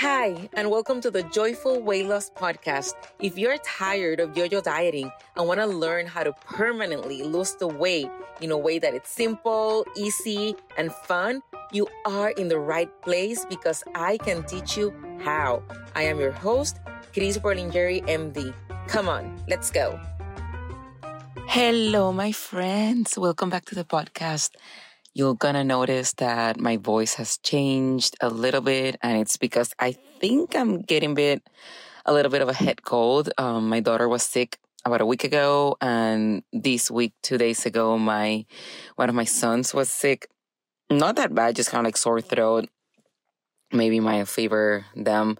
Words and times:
Hi, 0.00 0.50
and 0.52 0.70
welcome 0.70 1.00
to 1.00 1.10
the 1.10 1.22
Joyful 1.22 1.80
Weight 1.80 2.04
Loss 2.04 2.32
Podcast. 2.36 2.92
If 3.18 3.38
you're 3.38 3.56
tired 3.64 4.20
of 4.20 4.36
yo 4.36 4.44
yo 4.44 4.60
dieting 4.60 5.10
and 5.34 5.48
want 5.48 5.58
to 5.58 5.64
learn 5.64 6.04
how 6.04 6.22
to 6.22 6.34
permanently 6.34 7.22
lose 7.22 7.54
the 7.54 7.66
weight 7.66 8.10
in 8.42 8.50
a 8.50 8.58
way 8.58 8.78
that 8.78 8.92
it's 8.92 9.08
simple, 9.08 9.86
easy, 9.96 10.54
and 10.76 10.92
fun, 10.92 11.40
you 11.72 11.88
are 12.04 12.28
in 12.32 12.48
the 12.48 12.58
right 12.58 12.92
place 13.00 13.46
because 13.46 13.82
I 13.94 14.18
can 14.18 14.44
teach 14.44 14.76
you 14.76 14.92
how. 15.24 15.62
I 15.94 16.02
am 16.02 16.20
your 16.20 16.32
host, 16.32 16.76
Chris 17.14 17.38
Berlingeri, 17.38 18.04
MD. 18.04 18.52
Come 18.88 19.08
on, 19.08 19.34
let's 19.48 19.70
go. 19.70 19.98
Hello, 21.48 22.12
my 22.12 22.32
friends. 22.32 23.16
Welcome 23.16 23.48
back 23.48 23.64
to 23.72 23.74
the 23.74 23.84
podcast 23.84 24.50
you're 25.16 25.34
gonna 25.34 25.64
notice 25.64 26.12
that 26.20 26.60
my 26.60 26.76
voice 26.76 27.14
has 27.14 27.38
changed 27.38 28.14
a 28.20 28.28
little 28.28 28.60
bit, 28.60 28.96
and 29.00 29.18
it's 29.18 29.38
because 29.38 29.72
I 29.78 29.96
think 30.20 30.54
I'm 30.54 30.82
getting 30.82 31.12
a 31.12 31.14
bit, 31.14 31.42
a 32.04 32.12
little 32.12 32.30
bit 32.30 32.42
of 32.42 32.50
a 32.50 32.52
head 32.52 32.82
cold. 32.84 33.30
Um, 33.38 33.70
my 33.70 33.80
daughter 33.80 34.10
was 34.10 34.22
sick 34.22 34.58
about 34.84 35.00
a 35.00 35.06
week 35.06 35.24
ago, 35.24 35.78
and 35.80 36.42
this 36.52 36.90
week, 36.90 37.14
two 37.22 37.38
days 37.38 37.64
ago, 37.64 37.96
my 37.96 38.44
one 38.96 39.08
of 39.08 39.14
my 39.14 39.24
sons 39.24 39.72
was 39.72 39.88
sick. 39.88 40.28
Not 40.90 41.16
that 41.16 41.34
bad, 41.34 41.56
just 41.56 41.70
kind 41.70 41.80
of 41.80 41.88
like 41.88 41.96
sore 41.96 42.20
throat. 42.20 42.68
Maybe 43.72 44.00
my 44.00 44.26
fever 44.26 44.84
them, 44.94 45.38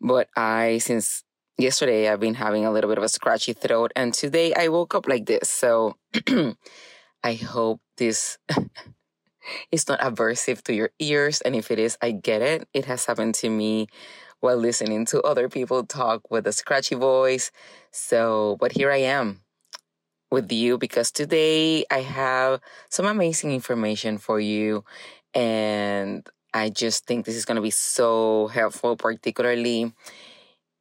but 0.00 0.26
I 0.36 0.78
since 0.78 1.22
yesterday 1.58 2.08
I've 2.08 2.18
been 2.18 2.34
having 2.34 2.66
a 2.66 2.72
little 2.72 2.90
bit 2.90 2.98
of 2.98 3.04
a 3.04 3.08
scratchy 3.08 3.52
throat, 3.52 3.92
and 3.94 4.12
today 4.12 4.52
I 4.52 4.66
woke 4.66 4.96
up 4.96 5.06
like 5.06 5.26
this. 5.26 5.48
So 5.48 5.94
I 7.22 7.34
hope 7.34 7.80
this 7.98 8.36
it's 9.70 9.88
not 9.88 10.00
aversive 10.00 10.62
to 10.62 10.74
your 10.74 10.90
ears. 10.98 11.40
And 11.40 11.54
if 11.54 11.70
it 11.70 11.78
is, 11.78 11.96
I 12.02 12.12
get 12.12 12.42
it. 12.42 12.68
It 12.74 12.84
has 12.86 13.04
happened 13.04 13.34
to 13.36 13.50
me 13.50 13.88
while 14.40 14.56
listening 14.56 15.06
to 15.06 15.22
other 15.22 15.48
people 15.48 15.84
talk 15.84 16.30
with 16.30 16.46
a 16.46 16.52
scratchy 16.52 16.96
voice. 16.96 17.50
So, 17.92 18.56
but 18.60 18.72
here 18.72 18.90
I 18.90 18.98
am 18.98 19.40
with 20.30 20.50
you 20.50 20.78
because 20.78 21.12
today 21.12 21.84
I 21.90 22.00
have 22.00 22.60
some 22.88 23.06
amazing 23.06 23.52
information 23.52 24.18
for 24.18 24.40
you. 24.40 24.84
And 25.34 26.26
I 26.52 26.70
just 26.70 27.06
think 27.06 27.24
this 27.24 27.36
is 27.36 27.44
going 27.44 27.56
to 27.56 27.62
be 27.62 27.70
so 27.70 28.48
helpful, 28.48 28.96
particularly 28.96 29.92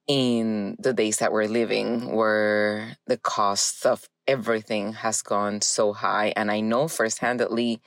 in 0.08 0.75
the 0.80 0.94
days 0.94 1.18
that 1.18 1.31
we're 1.31 1.48
living 1.48 2.12
where 2.14 2.98
the 3.08 3.18
cost 3.18 3.86
of 3.86 4.09
everything 4.28 4.94
has 4.94 5.22
gone 5.22 5.62
so 5.62 5.94
high. 5.94 6.34
And 6.36 6.52
I 6.52 6.62
know 6.62 6.86
firsthandedly 6.86 7.80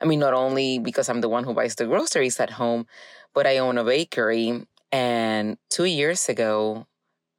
I 0.00 0.04
mean, 0.04 0.20
not 0.20 0.34
only 0.34 0.78
because 0.78 1.08
I'm 1.08 1.20
the 1.20 1.28
one 1.28 1.44
who 1.44 1.54
buys 1.54 1.74
the 1.74 1.86
groceries 1.86 2.40
at 2.40 2.50
home, 2.50 2.86
but 3.34 3.46
I 3.46 3.58
own 3.58 3.78
a 3.78 3.84
bakery. 3.84 4.66
And 4.92 5.58
two 5.70 5.84
years 5.84 6.28
ago, 6.28 6.86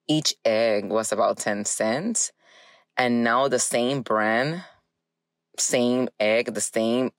each 0.07 0.35
egg 0.43 0.89
was 0.89 1.11
about 1.11 1.37
10 1.37 1.65
cents. 1.65 2.31
And 2.97 3.23
now 3.23 3.47
the 3.47 3.59
same 3.59 4.01
brand, 4.01 4.63
same 5.57 6.09
egg, 6.19 6.53
the 6.53 6.61
same 6.61 7.11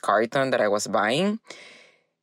carton 0.00 0.50
that 0.50 0.60
I 0.60 0.68
was 0.68 0.86
buying, 0.86 1.40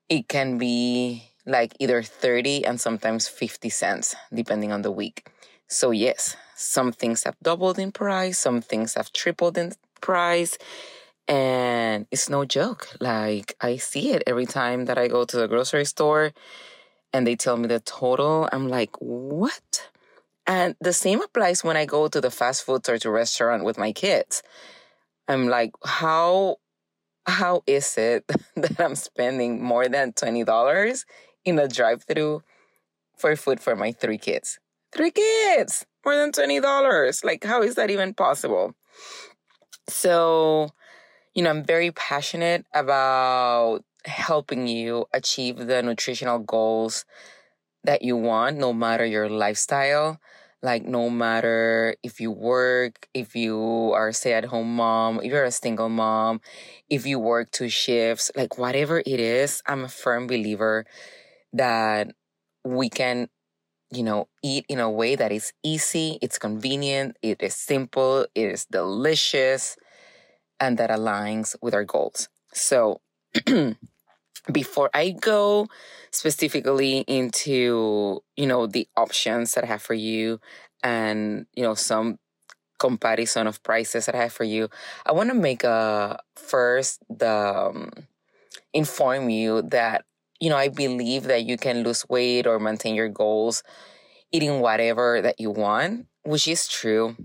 it 0.07 0.27
can 0.27 0.57
be 0.57 1.23
like 1.45 1.73
either 1.79 2.03
30 2.03 2.65
and 2.65 2.79
sometimes 2.79 3.27
50 3.27 3.69
cents, 3.69 4.15
depending 4.33 4.71
on 4.71 4.81
the 4.81 4.91
week. 4.91 5.27
So, 5.67 5.91
yes, 5.91 6.35
some 6.55 6.91
things 6.91 7.23
have 7.23 7.35
doubled 7.41 7.79
in 7.79 7.91
price, 7.91 8.37
some 8.37 8.61
things 8.61 8.93
have 8.95 9.11
tripled 9.13 9.57
in 9.57 9.73
price. 9.99 10.57
And 11.27 12.07
it's 12.11 12.29
no 12.29 12.45
joke. 12.45 12.87
Like, 12.99 13.55
I 13.61 13.77
see 13.77 14.11
it 14.11 14.23
every 14.27 14.45
time 14.45 14.85
that 14.85 14.97
I 14.97 15.07
go 15.07 15.23
to 15.23 15.37
the 15.37 15.47
grocery 15.47 15.85
store 15.85 16.33
and 17.13 17.25
they 17.25 17.35
tell 17.35 17.57
me 17.57 17.67
the 17.67 17.79
total. 17.79 18.49
I'm 18.51 18.67
like, 18.67 18.95
what? 18.99 19.89
And 20.47 20.75
the 20.81 20.93
same 20.93 21.21
applies 21.21 21.63
when 21.63 21.77
I 21.77 21.85
go 21.85 22.07
to 22.07 22.19
the 22.19 22.31
fast 22.31 22.63
food 22.65 22.87
or 22.89 22.97
to 22.97 23.11
restaurant 23.11 23.63
with 23.63 23.77
my 23.77 23.91
kids. 23.91 24.41
I'm 25.27 25.47
like, 25.47 25.71
how 25.85 26.57
how 27.27 27.61
is 27.67 27.97
it 27.97 28.25
that 28.55 28.79
I'm 28.79 28.95
spending 28.95 29.63
more 29.63 29.87
than 29.87 30.11
$20 30.13 31.05
in 31.45 31.59
a 31.59 31.67
drive-through 31.67 32.41
for 33.17 33.35
food 33.35 33.59
for 33.59 33.75
my 33.75 33.91
three 33.91 34.17
kids? 34.17 34.59
Three 34.91 35.11
kids, 35.11 35.85
more 36.03 36.15
than 36.15 36.31
$20. 36.31 37.23
Like 37.23 37.43
how 37.43 37.61
is 37.61 37.75
that 37.75 37.91
even 37.91 38.13
possible? 38.13 38.73
So 39.87 40.69
you 41.33 41.43
know, 41.43 41.49
I'm 41.49 41.63
very 41.63 41.91
passionate 41.91 42.65
about 42.73 43.83
helping 44.05 44.67
you 44.67 45.05
achieve 45.13 45.57
the 45.57 45.81
nutritional 45.83 46.39
goals 46.39 47.05
that 47.83 48.01
you 48.01 48.17
want, 48.17 48.57
no 48.57 48.73
matter 48.73 49.05
your 49.05 49.29
lifestyle. 49.29 50.19
Like, 50.63 50.85
no 50.85 51.09
matter 51.09 51.95
if 52.03 52.19
you 52.21 52.31
work, 52.31 53.07
if 53.15 53.35
you 53.35 53.91
are 53.95 54.09
a 54.09 54.13
stay 54.13 54.33
at 54.33 54.45
home 54.45 54.75
mom, 54.75 55.19
if 55.23 55.31
you're 55.31 55.43
a 55.43 55.51
single 55.51 55.89
mom, 55.89 56.41
if 56.89 57.05
you 57.07 57.19
work 57.19 57.51
two 57.51 57.69
shifts, 57.69 58.31
like, 58.35 58.57
whatever 58.59 58.99
it 58.99 59.19
is, 59.19 59.63
I'm 59.67 59.85
a 59.85 59.89
firm 59.89 60.27
believer 60.27 60.85
that 61.53 62.11
we 62.63 62.89
can, 62.89 63.29
you 63.91 64.03
know, 64.03 64.27
eat 64.43 64.65
in 64.69 64.79
a 64.79 64.89
way 64.89 65.15
that 65.15 65.31
is 65.31 65.53
easy, 65.63 66.19
it's 66.21 66.39
convenient, 66.39 67.17
it 67.21 67.41
is 67.43 67.55
simple, 67.55 68.27
it 68.35 68.51
is 68.51 68.65
delicious 68.65 69.77
and 70.61 70.77
that 70.77 70.91
aligns 70.91 71.55
with 71.61 71.73
our 71.73 71.83
goals. 71.83 72.29
So, 72.53 73.01
before 74.51 74.89
I 74.93 75.09
go 75.11 75.67
specifically 76.11 76.99
into, 77.07 78.21
you 78.37 78.47
know, 78.47 78.67
the 78.67 78.87
options 78.95 79.53
that 79.53 79.63
I 79.63 79.67
have 79.67 79.81
for 79.81 79.95
you 79.95 80.39
and, 80.83 81.47
you 81.55 81.63
know, 81.63 81.73
some 81.73 82.19
comparison 82.79 83.47
of 83.47 83.61
prices 83.63 84.05
that 84.05 84.15
I 84.15 84.19
have 84.23 84.33
for 84.33 84.43
you, 84.43 84.69
I 85.05 85.11
want 85.13 85.29
to 85.29 85.35
make 85.35 85.63
a 85.63 86.19
first 86.35 87.03
the 87.09 87.69
um, 87.69 87.91
inform 88.73 89.29
you 89.29 89.63
that, 89.63 90.05
you 90.39 90.49
know, 90.49 90.57
I 90.57 90.69
believe 90.69 91.23
that 91.23 91.45
you 91.45 91.57
can 91.57 91.83
lose 91.83 92.07
weight 92.07 92.47
or 92.47 92.59
maintain 92.59 92.95
your 92.95 93.09
goals 93.09 93.63
eating 94.31 94.61
whatever 94.61 95.21
that 95.21 95.39
you 95.39 95.51
want, 95.51 96.07
which 96.23 96.47
is 96.47 96.67
true. 96.67 97.15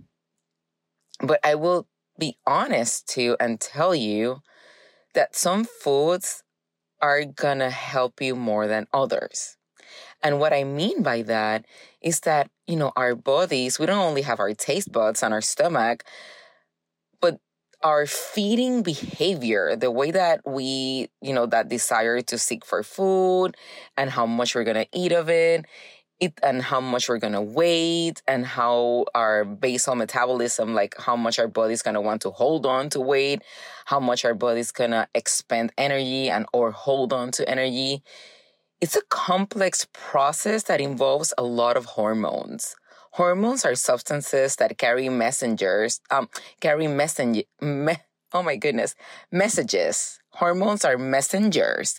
But 1.21 1.41
I 1.45 1.55
will 1.55 1.87
be 2.19 2.37
honest 2.47 3.09
to 3.11 3.37
and 3.41 3.61
tell 3.61 3.95
you 3.95 4.43
that 5.15 5.37
some 5.37 5.65
foods 5.65 6.43
are 7.03 7.25
gonna 7.25 7.71
help 7.71 8.21
you 8.21 8.37
more 8.37 8.67
than 8.67 8.87
others. 8.93 9.57
And 10.23 10.41
what 10.41 10.53
I 10.53 10.65
mean 10.65 11.03
by 11.03 11.23
that 11.23 11.67
is 12.01 12.21
that, 12.21 12.51
you 12.67 12.77
know, 12.77 12.93
our 12.97 13.15
bodies, 13.15 13.79
we 13.79 13.87
don't 13.87 13.99
only 13.99 14.23
have 14.23 14.41
our 14.41 14.55
taste 14.55 14.93
buds 14.93 15.23
and 15.23 15.35
our 15.35 15.43
stomach, 15.43 16.05
but 17.21 17.39
our 17.83 18.07
feeding 18.07 18.83
behavior, 18.83 19.77
the 19.77 19.91
way 19.91 20.11
that 20.11 20.41
we, 20.47 21.09
you 21.21 21.33
know, 21.33 21.47
that 21.47 21.69
desire 21.69 22.21
to 22.23 22.39
seek 22.39 22.65
for 22.65 22.83
food 22.83 23.57
and 23.97 24.11
how 24.11 24.27
much 24.27 24.55
we're 24.55 24.65
going 24.65 24.77
to 24.77 24.89
eat 24.99 25.13
of 25.13 25.29
it 25.29 25.67
it 26.21 26.39
and 26.43 26.63
how 26.63 26.81
much 26.81 27.09
we're 27.09 27.19
gonna 27.19 27.43
weight 27.43 28.23
and 28.27 28.47
how 28.47 29.05
our 29.15 29.45
basal 29.45 29.95
metabolism, 29.95 30.75
like 30.75 30.95
how 30.99 31.17
much 31.17 31.39
our 31.39 31.49
body's 31.49 31.83
gonna 31.83 32.01
want 32.01 32.23
to 32.23 32.31
hold 32.31 32.67
on 32.67 32.89
to 32.91 33.01
weight, 33.01 33.43
how 33.85 34.01
much 34.01 34.25
our 34.25 34.35
body's 34.35 34.73
gonna 34.73 35.09
expend 35.15 35.73
energy 35.77 36.31
and 36.31 36.47
or 36.53 36.71
hold 36.71 37.13
on 37.13 37.31
to 37.33 37.49
energy. 37.49 38.03
It's 38.81 38.97
a 38.97 39.03
complex 39.09 39.87
process 39.93 40.65
that 40.65 40.81
involves 40.81 41.33
a 41.39 41.43
lot 41.43 41.77
of 41.77 41.85
hormones. 41.85 42.75
Hormones 43.13 43.65
are 43.65 43.75
substances 43.75 44.57
that 44.57 44.77
carry 44.77 45.09
messengers, 45.09 46.01
um, 46.11 46.29
carry 46.61 46.87
messenger, 46.87 47.43
me, 47.61 47.97
oh 48.35 48.43
my 48.43 48.57
goodness, 48.57 48.95
messages. 49.33 50.19
Hormones 50.31 50.85
are 50.85 50.99
messengers 50.99 51.99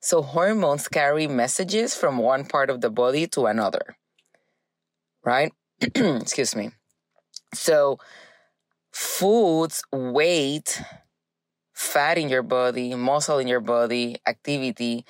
so 0.00 0.22
hormones 0.22 0.88
carry 0.88 1.26
messages 1.26 1.94
from 1.94 2.18
one 2.18 2.44
part 2.44 2.70
of 2.70 2.80
the 2.80 2.90
body 2.90 3.26
to 3.28 3.46
another, 3.46 3.96
right? 5.24 5.52
Excuse 5.80 6.54
me. 6.56 6.70
So 7.54 7.98
foods, 8.92 9.82
weight, 9.92 10.82
fat 11.74 12.18
in 12.18 12.28
your 12.28 12.42
body, 12.42 12.94
muscle 12.94 13.38
in 13.38 13.48
your 13.48 13.60
body, 13.60 14.16
activity, 14.26 15.04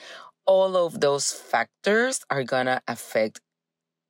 all 0.46 0.76
of 0.76 1.00
those 1.00 1.32
factors 1.32 2.20
are 2.30 2.44
gonna 2.44 2.82
affect 2.88 3.40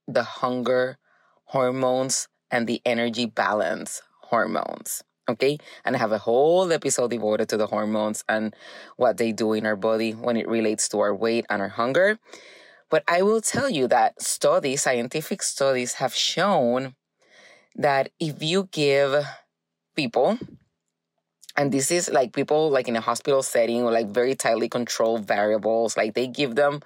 the 0.08 0.22
hunger 0.24 0.98
hormones 1.46 2.28
and 2.50 2.66
the 2.66 2.80
energy 2.84 3.26
balance 3.26 4.02
hormones. 4.22 5.02
Okay. 5.28 5.58
And 5.84 5.96
I 5.96 5.98
have 5.98 6.12
a 6.12 6.18
whole 6.18 6.72
episode 6.72 7.10
devoted 7.10 7.48
to 7.48 7.56
the 7.56 7.66
hormones 7.66 8.22
and 8.28 8.54
what 8.96 9.16
they 9.16 9.32
do 9.32 9.52
in 9.54 9.66
our 9.66 9.76
body 9.76 10.12
when 10.12 10.36
it 10.36 10.48
relates 10.48 10.88
to 10.90 11.00
our 11.00 11.14
weight 11.14 11.46
and 11.50 11.60
our 11.60 11.68
hunger. 11.68 12.18
But 12.90 13.02
I 13.08 13.22
will 13.22 13.40
tell 13.40 13.68
you 13.68 13.88
that 13.88 14.22
studies, 14.22 14.82
scientific 14.82 15.42
studies 15.42 15.94
have 15.94 16.14
shown 16.14 16.94
that 17.74 18.10
if 18.20 18.40
you 18.42 18.68
give 18.70 19.26
people, 19.96 20.38
and 21.56 21.72
this 21.72 21.90
is 21.90 22.08
like 22.08 22.32
people 22.32 22.70
like 22.70 22.86
in 22.86 22.94
a 22.94 23.00
hospital 23.00 23.42
setting 23.42 23.82
or 23.82 23.90
like 23.90 24.08
very 24.08 24.36
tightly 24.36 24.68
controlled 24.68 25.26
variables, 25.26 25.96
like 25.96 26.14
they 26.14 26.28
give 26.28 26.54
them 26.54 26.80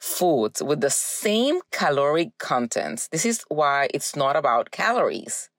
foods 0.00 0.62
with 0.62 0.80
the 0.80 0.90
same 0.90 1.60
caloric 1.70 2.36
contents. 2.38 3.08
This 3.08 3.24
is 3.24 3.44
why 3.48 3.88
it's 3.94 4.16
not 4.16 4.34
about 4.34 4.72
calories. 4.72 5.50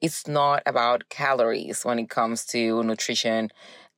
It's 0.00 0.26
not 0.26 0.62
about 0.66 1.08
calories 1.08 1.84
when 1.84 1.98
it 1.98 2.08
comes 2.08 2.44
to 2.46 2.82
nutrition 2.82 3.50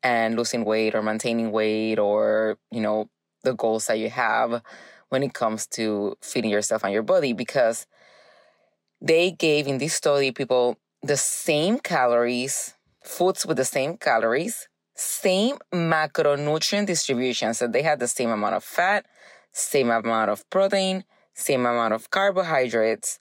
and 0.02 0.36
losing 0.36 0.64
weight 0.64 0.94
or 0.94 1.02
maintaining 1.02 1.52
weight 1.52 1.98
or, 1.98 2.58
you 2.70 2.80
know, 2.80 3.08
the 3.44 3.54
goals 3.54 3.86
that 3.86 3.98
you 3.98 4.10
have 4.10 4.62
when 5.10 5.22
it 5.22 5.34
comes 5.34 5.66
to 5.66 6.16
feeding 6.20 6.50
yourself 6.50 6.82
and 6.84 6.92
your 6.92 7.02
body 7.02 7.32
because 7.32 7.86
they 9.00 9.30
gave 9.30 9.66
in 9.66 9.78
this 9.78 9.94
study 9.94 10.32
people 10.32 10.78
the 11.02 11.16
same 11.16 11.78
calories, 11.78 12.74
foods 13.02 13.44
with 13.44 13.56
the 13.56 13.64
same 13.64 13.96
calories, 13.96 14.68
same 14.94 15.56
macronutrient 15.72 16.86
distribution. 16.86 17.54
So 17.54 17.66
they 17.66 17.82
had 17.82 18.00
the 18.00 18.08
same 18.08 18.30
amount 18.30 18.54
of 18.54 18.64
fat, 18.64 19.06
same 19.52 19.90
amount 19.90 20.30
of 20.30 20.48
protein, 20.50 21.04
same 21.34 21.66
amount 21.66 21.94
of 21.94 22.10
carbohydrates. 22.10 23.18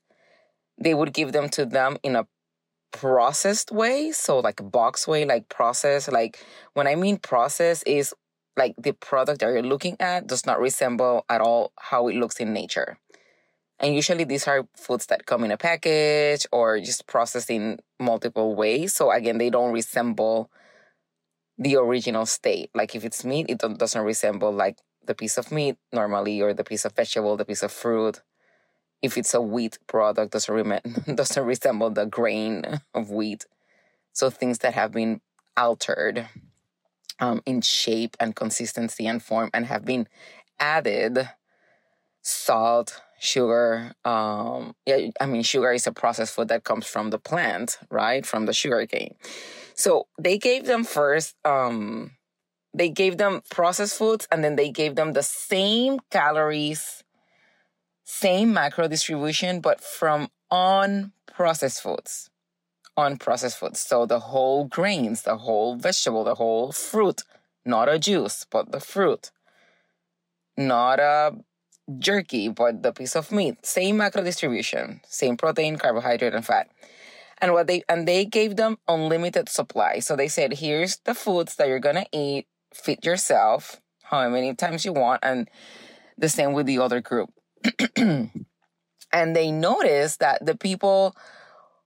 They 0.78 0.94
would 0.94 1.14
give 1.14 1.32
them 1.32 1.50
to 1.50 1.66
them 1.66 1.98
in 2.04 2.16
a 2.16 2.28
processed 2.92 3.72
way. 3.72 4.12
So 4.12 4.40
like 4.40 4.60
box 4.72 5.08
way, 5.08 5.26
like 5.26 5.50
process. 5.50 6.08
Like 6.10 6.46
when 6.74 6.88
I 6.88 6.96
mean 6.96 7.18
process 7.18 7.84
is 7.84 8.14
like 8.58 8.76
the 8.78 8.94
product 8.94 9.40
that 9.40 9.48
you're 9.48 9.64
looking 9.64 9.96
at 10.00 10.28
does 10.28 10.46
not 10.46 10.60
resemble 10.60 11.26
at 11.30 11.42
all 11.42 11.72
how 11.80 12.08
it 12.08 12.16
looks 12.16 12.40
in 12.40 12.54
nature. 12.54 12.98
And 13.80 13.96
usually 13.96 14.26
these 14.26 14.48
are 14.48 14.68
foods 14.76 15.08
that 15.08 15.26
come 15.26 15.44
in 15.44 15.52
a 15.52 15.58
package 15.58 16.46
or 16.52 16.80
just 16.80 17.08
processed 17.08 17.50
in 17.50 17.80
multiple 18.00 18.56
ways. 18.56 18.94
So 18.94 19.10
again, 19.10 19.40
they 19.40 19.50
don't 19.50 19.74
resemble 19.74 20.52
the 21.58 21.78
original 21.78 22.26
state. 22.26 22.70
Like 22.76 22.96
if 22.96 23.04
it's 23.04 23.26
meat, 23.26 23.48
it 23.50 23.58
doesn't 23.58 24.02
resemble 24.02 24.52
like 24.52 24.78
the 25.06 25.16
piece 25.16 25.38
of 25.38 25.52
meat 25.52 25.78
normally 25.92 26.42
or 26.42 26.54
the 26.54 26.64
piece 26.64 26.86
of 26.86 26.94
vegetable, 26.94 27.38
the 27.38 27.46
piece 27.46 27.64
of 27.64 27.72
fruit. 27.72 28.22
If 29.02 29.18
it's 29.18 29.34
a 29.34 29.42
wheat 29.42 29.80
product, 29.88 30.34
doesn't, 30.34 30.54
rem- 30.54 30.80
doesn't 31.16 31.46
resemble 31.46 31.90
the 31.90 32.06
grain 32.06 32.82
of 32.94 33.10
wheat. 33.10 33.46
So 34.14 34.30
things 34.30 34.60
that 34.60 34.74
have 34.74 34.92
been 34.92 35.22
altered 35.58 36.28
um, 37.20 37.42
in 37.46 37.62
shape 37.62 38.18
and 38.20 38.36
consistency 38.36 39.08
and 39.08 39.22
form 39.22 39.50
and 39.54 39.66
have 39.66 39.86
been 39.86 40.08
added 40.60 41.30
salt, 42.22 43.02
sugar. 43.20 43.94
Um, 44.04 44.76
yeah, 44.86 45.10
I 45.20 45.26
mean, 45.26 45.44
sugar 45.44 45.72
is 45.72 45.88
a 45.88 45.92
processed 45.92 46.34
food 46.34 46.50
that 46.50 46.64
comes 46.64 46.86
from 46.86 47.10
the 47.10 47.20
plant, 47.20 47.80
right? 47.90 48.26
From 48.26 48.46
the 48.46 48.54
sugar 48.54 48.86
cane. 48.86 49.16
So 49.76 50.08
they 50.20 50.38
gave 50.38 50.66
them 50.66 50.84
first, 50.84 51.36
um, 51.46 52.12
they 52.74 52.90
gave 52.90 53.18
them 53.18 53.42
processed 53.50 53.98
foods 53.98 54.28
and 54.32 54.44
then 54.44 54.56
they 54.56 54.70
gave 54.70 54.96
them 54.96 55.14
the 55.14 55.24
same 55.24 56.00
calories, 56.10 57.04
same 58.04 58.54
macro 58.54 58.88
distribution, 58.88 59.62
but 59.62 59.82
from 59.82 60.30
unprocessed 60.52 61.82
foods. 61.82 62.30
Unprocessed 62.98 63.58
foods. 63.58 63.80
So 63.80 64.06
the 64.06 64.20
whole 64.20 64.66
grains, 64.66 65.24
the 65.24 65.38
whole 65.38 65.76
vegetable, 65.76 66.24
the 66.24 66.36
whole 66.36 66.72
fruit, 66.72 67.24
not 67.66 67.90
a 67.90 67.98
juice, 67.98 68.46
but 68.50 68.72
the 68.72 68.80
fruit. 68.80 69.32
Not 70.58 71.00
a 71.00 71.36
jerky, 71.98 72.50
but 72.50 72.84
the 72.84 72.92
piece 72.92 73.16
of 73.16 73.32
meat. 73.32 73.66
Same 73.66 73.98
macro 73.98 74.24
distribution, 74.24 75.02
same 75.08 75.38
protein, 75.38 75.78
carbohydrate, 75.78 76.34
and 76.34 76.46
fat 76.46 76.68
and 77.42 77.54
what 77.54 77.68
they 77.68 77.84
and 77.90 78.08
they 78.08 78.24
gave 78.24 78.56
them 78.56 78.78
unlimited 78.88 79.50
supply. 79.50 80.00
So 80.00 80.16
they 80.16 80.28
said, 80.28 80.54
here's 80.54 80.98
the 81.06 81.16
foods 81.16 81.56
that 81.56 81.68
you're 81.68 81.80
gonna 81.80 82.06
eat, 82.14 82.48
feed 82.74 83.04
yourself 83.04 83.82
how 84.04 84.28
many 84.30 84.54
times 84.54 84.86
you 84.86 84.94
want, 84.94 85.22
and 85.24 85.50
the 86.18 86.30
same 86.30 86.54
with 86.54 86.66
the 86.66 86.80
other 86.80 87.02
group. 87.02 87.32
and 87.96 89.36
they 89.36 89.52
noticed 89.52 90.20
that 90.20 90.46
the 90.46 90.58
people, 90.58 91.16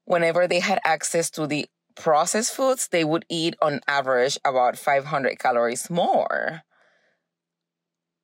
whenever 0.06 0.48
they 0.48 0.60
had 0.60 0.80
access 0.86 1.30
to 1.31 1.48
the 1.48 1.68
processed 1.95 2.54
foods, 2.54 2.88
they 2.89 3.04
would 3.04 3.25
eat 3.30 3.56
on 3.62 3.80
average 3.88 4.38
about 4.45 4.77
500 4.77 5.39
calories 5.39 5.89
more. 5.89 6.62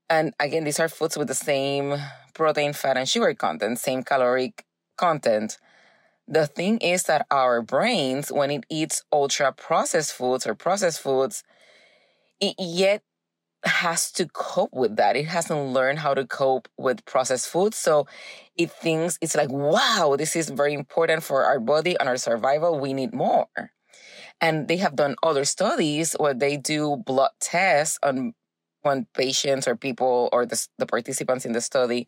And 0.09 0.33
again, 0.39 0.65
these 0.65 0.79
are 0.79 0.89
foods 0.89 1.17
with 1.17 1.29
the 1.29 1.35
same 1.35 1.95
protein, 2.33 2.73
fat, 2.73 2.97
and 2.97 3.07
sugar 3.07 3.33
content, 3.33 3.79
same 3.79 4.03
caloric 4.03 4.65
content 4.97 5.57
the 6.31 6.47
thing 6.47 6.77
is 6.77 7.03
that 7.03 7.27
our 7.29 7.61
brains, 7.61 8.31
when 8.31 8.51
it 8.51 8.65
eats 8.69 9.03
ultra 9.11 9.51
processed 9.51 10.13
foods 10.13 10.47
or 10.47 10.55
processed 10.55 11.01
foods, 11.01 11.43
it 12.39 12.55
yet 12.57 13.03
has 13.63 14.11
to 14.13 14.27
cope 14.27 14.73
with 14.73 14.95
that. 14.95 15.15
It 15.15 15.27
hasn't 15.27 15.59
learned 15.59 15.99
how 15.99 16.13
to 16.13 16.25
cope 16.25 16.67
with 16.77 17.05
processed 17.05 17.47
foods. 17.47 17.77
So 17.77 18.07
it 18.55 18.71
thinks 18.71 19.17
it's 19.21 19.35
like, 19.35 19.49
wow, 19.49 20.15
this 20.17 20.35
is 20.35 20.49
very 20.49 20.73
important 20.73 21.23
for 21.23 21.43
our 21.43 21.59
body 21.59 21.95
and 21.99 22.09
our 22.09 22.17
survival. 22.17 22.79
We 22.79 22.93
need 22.93 23.13
more. 23.13 23.47
And 24.39 24.67
they 24.67 24.77
have 24.77 24.95
done 24.95 25.15
other 25.21 25.45
studies 25.45 26.13
where 26.13 26.33
they 26.33 26.57
do 26.57 26.97
blood 27.05 27.31
tests 27.39 27.99
on 28.01 28.33
when 28.81 29.05
patients 29.13 29.67
or 29.67 29.75
people 29.75 30.27
or 30.31 30.45
the, 30.45 30.67
the 30.79 30.87
participants 30.87 31.45
in 31.45 31.51
the 31.51 31.61
study 31.61 32.07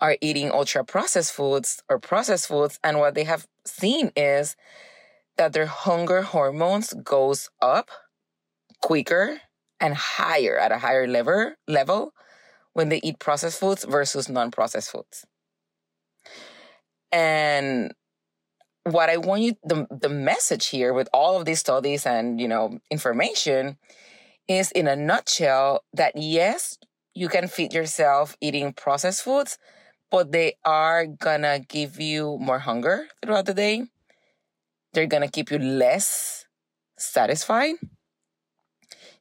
are 0.00 0.16
eating 0.22 0.50
ultra 0.50 0.82
processed 0.82 1.32
foods 1.32 1.82
or 1.90 1.98
processed 1.98 2.48
foods 2.48 2.78
and 2.82 2.98
what 2.98 3.14
they 3.14 3.24
have 3.24 3.46
seen 3.66 4.10
is 4.16 4.56
that 5.36 5.52
their 5.52 5.66
hunger 5.66 6.22
hormones 6.22 6.94
goes 6.94 7.50
up 7.60 7.90
quicker 8.80 9.40
and 9.84 9.94
higher 9.94 10.56
at 10.58 10.72
a 10.72 10.78
higher 10.78 11.06
level 11.06 11.52
level 11.68 12.12
when 12.72 12.88
they 12.88 13.00
eat 13.02 13.18
processed 13.18 13.60
foods 13.60 13.84
versus 13.84 14.28
non-processed 14.28 14.90
foods 14.90 15.24
and 17.12 17.92
what 18.84 19.08
i 19.08 19.16
want 19.16 19.42
you 19.42 19.54
the, 19.62 19.86
the 19.90 20.08
message 20.08 20.68
here 20.68 20.92
with 20.92 21.08
all 21.12 21.38
of 21.38 21.44
these 21.44 21.60
studies 21.60 22.06
and 22.06 22.40
you 22.40 22.48
know 22.48 22.78
information 22.90 23.76
is 24.48 24.70
in 24.72 24.86
a 24.86 24.96
nutshell 24.96 25.84
that 25.92 26.12
yes, 26.16 26.78
you 27.14 27.28
can 27.28 27.48
feed 27.48 27.72
yourself 27.72 28.36
eating 28.40 28.72
processed 28.72 29.22
foods, 29.22 29.58
but 30.10 30.32
they 30.32 30.54
are 30.64 31.06
gonna 31.06 31.60
give 31.60 32.00
you 32.00 32.38
more 32.40 32.58
hunger 32.58 33.06
throughout 33.22 33.46
the 33.46 33.54
day. 33.54 33.84
They're 34.92 35.06
gonna 35.06 35.30
keep 35.30 35.50
you 35.50 35.58
less 35.58 36.46
satisfied. 36.98 37.74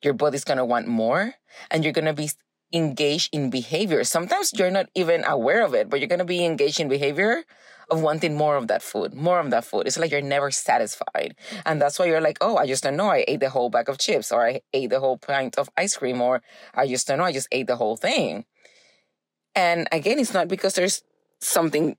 Your 0.03 0.13
body's 0.13 0.43
gonna 0.43 0.65
want 0.65 0.87
more, 0.87 1.35
and 1.71 1.83
you're 1.83 1.93
gonna 1.93 2.13
be 2.13 2.29
engaged 2.73 3.33
in 3.33 3.49
behavior. 3.49 4.03
Sometimes 4.03 4.51
you're 4.53 4.71
not 4.71 4.89
even 4.95 5.23
aware 5.25 5.63
of 5.63 5.73
it, 5.73 5.89
but 5.89 5.99
you're 5.99 6.09
gonna 6.09 6.25
be 6.25 6.43
engaged 6.43 6.79
in 6.79 6.89
behavior 6.89 7.43
of 7.89 8.01
wanting 8.01 8.35
more 8.35 8.55
of 8.55 8.67
that 8.67 8.81
food, 8.81 9.13
more 9.13 9.39
of 9.39 9.49
that 9.51 9.65
food. 9.65 9.87
It's 9.87 9.97
like 9.97 10.11
you're 10.11 10.21
never 10.21 10.51
satisfied. 10.51 11.35
And 11.65 11.81
that's 11.81 11.99
why 11.99 12.05
you're 12.05 12.21
like, 12.21 12.37
oh, 12.41 12.57
I 12.57 12.65
just 12.65 12.83
don't 12.83 12.95
know. 12.95 13.09
I 13.09 13.25
ate 13.27 13.39
the 13.39 13.49
whole 13.49 13.69
bag 13.69 13.89
of 13.89 13.97
chips 13.97 14.31
or 14.31 14.45
I 14.45 14.61
ate 14.73 14.89
the 14.89 14.99
whole 14.99 15.17
pint 15.17 15.57
of 15.57 15.69
ice 15.77 15.95
cream 15.95 16.21
or 16.21 16.41
I 16.73 16.87
just 16.87 17.07
don't 17.07 17.19
know. 17.19 17.25
I 17.25 17.31
just 17.31 17.47
ate 17.51 17.67
the 17.67 17.75
whole 17.75 17.97
thing. 17.97 18.45
And 19.55 19.87
again, 19.91 20.19
it's 20.19 20.33
not 20.33 20.47
because 20.47 20.73
there's 20.73 21.03
something 21.39 21.95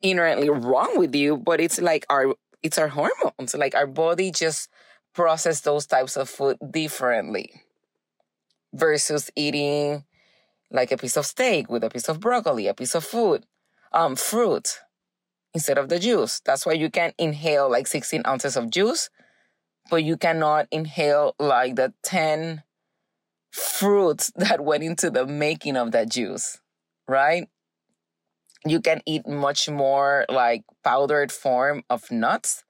inherently 0.00 0.50
wrong 0.50 0.98
with 0.98 1.14
you, 1.14 1.36
but 1.36 1.60
it's 1.60 1.80
like 1.80 2.06
our, 2.10 2.34
it's 2.62 2.78
our 2.78 2.88
hormones. 2.88 3.54
Like 3.54 3.74
our 3.74 3.86
body 3.86 4.30
just 4.30 4.68
process 5.14 5.60
those 5.60 5.86
types 5.86 6.16
of 6.16 6.28
food 6.28 6.56
differently 6.70 7.62
versus 8.72 9.30
eating 9.36 10.04
like 10.70 10.90
a 10.90 10.96
piece 10.96 11.16
of 11.16 11.26
steak 11.26 11.70
with 11.70 11.84
a 11.84 11.90
piece 11.90 12.08
of 12.08 12.20
broccoli, 12.20 12.66
a 12.66 12.74
piece 12.74 12.94
of 12.94 13.04
food, 13.04 13.44
um, 13.92 14.16
fruit 14.16 14.80
instead 15.54 15.78
of 15.78 15.88
the 15.88 15.98
juice. 15.98 16.40
That's 16.44 16.64
why 16.64 16.72
you 16.72 16.90
can 16.90 17.12
inhale 17.18 17.70
like 17.70 17.86
16 17.86 18.22
ounces 18.26 18.56
of 18.56 18.70
juice, 18.70 19.10
but 19.90 20.02
you 20.02 20.16
cannot 20.16 20.66
inhale 20.70 21.34
like 21.38 21.76
the 21.76 21.92
10 22.02 22.62
fruits 23.50 24.32
that 24.36 24.64
went 24.64 24.82
into 24.82 25.10
the 25.10 25.26
making 25.26 25.76
of 25.76 25.92
that 25.92 26.08
juice, 26.10 26.58
right? 27.06 27.48
You 28.64 28.80
can 28.80 29.02
eat 29.06 29.26
much 29.26 29.68
more 29.68 30.24
like 30.28 30.62
powdered 30.84 31.32
form 31.32 31.82
of 31.90 32.10
nuts 32.10 32.64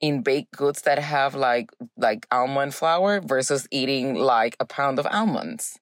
in 0.00 0.22
baked 0.22 0.52
goods 0.52 0.82
that 0.82 0.98
have 0.98 1.34
like 1.34 1.70
like 1.96 2.26
almond 2.30 2.74
flour 2.74 3.20
versus 3.20 3.66
eating 3.70 4.14
like 4.14 4.56
a 4.60 4.64
pound 4.64 4.98
of 4.98 5.06
almonds 5.06 5.78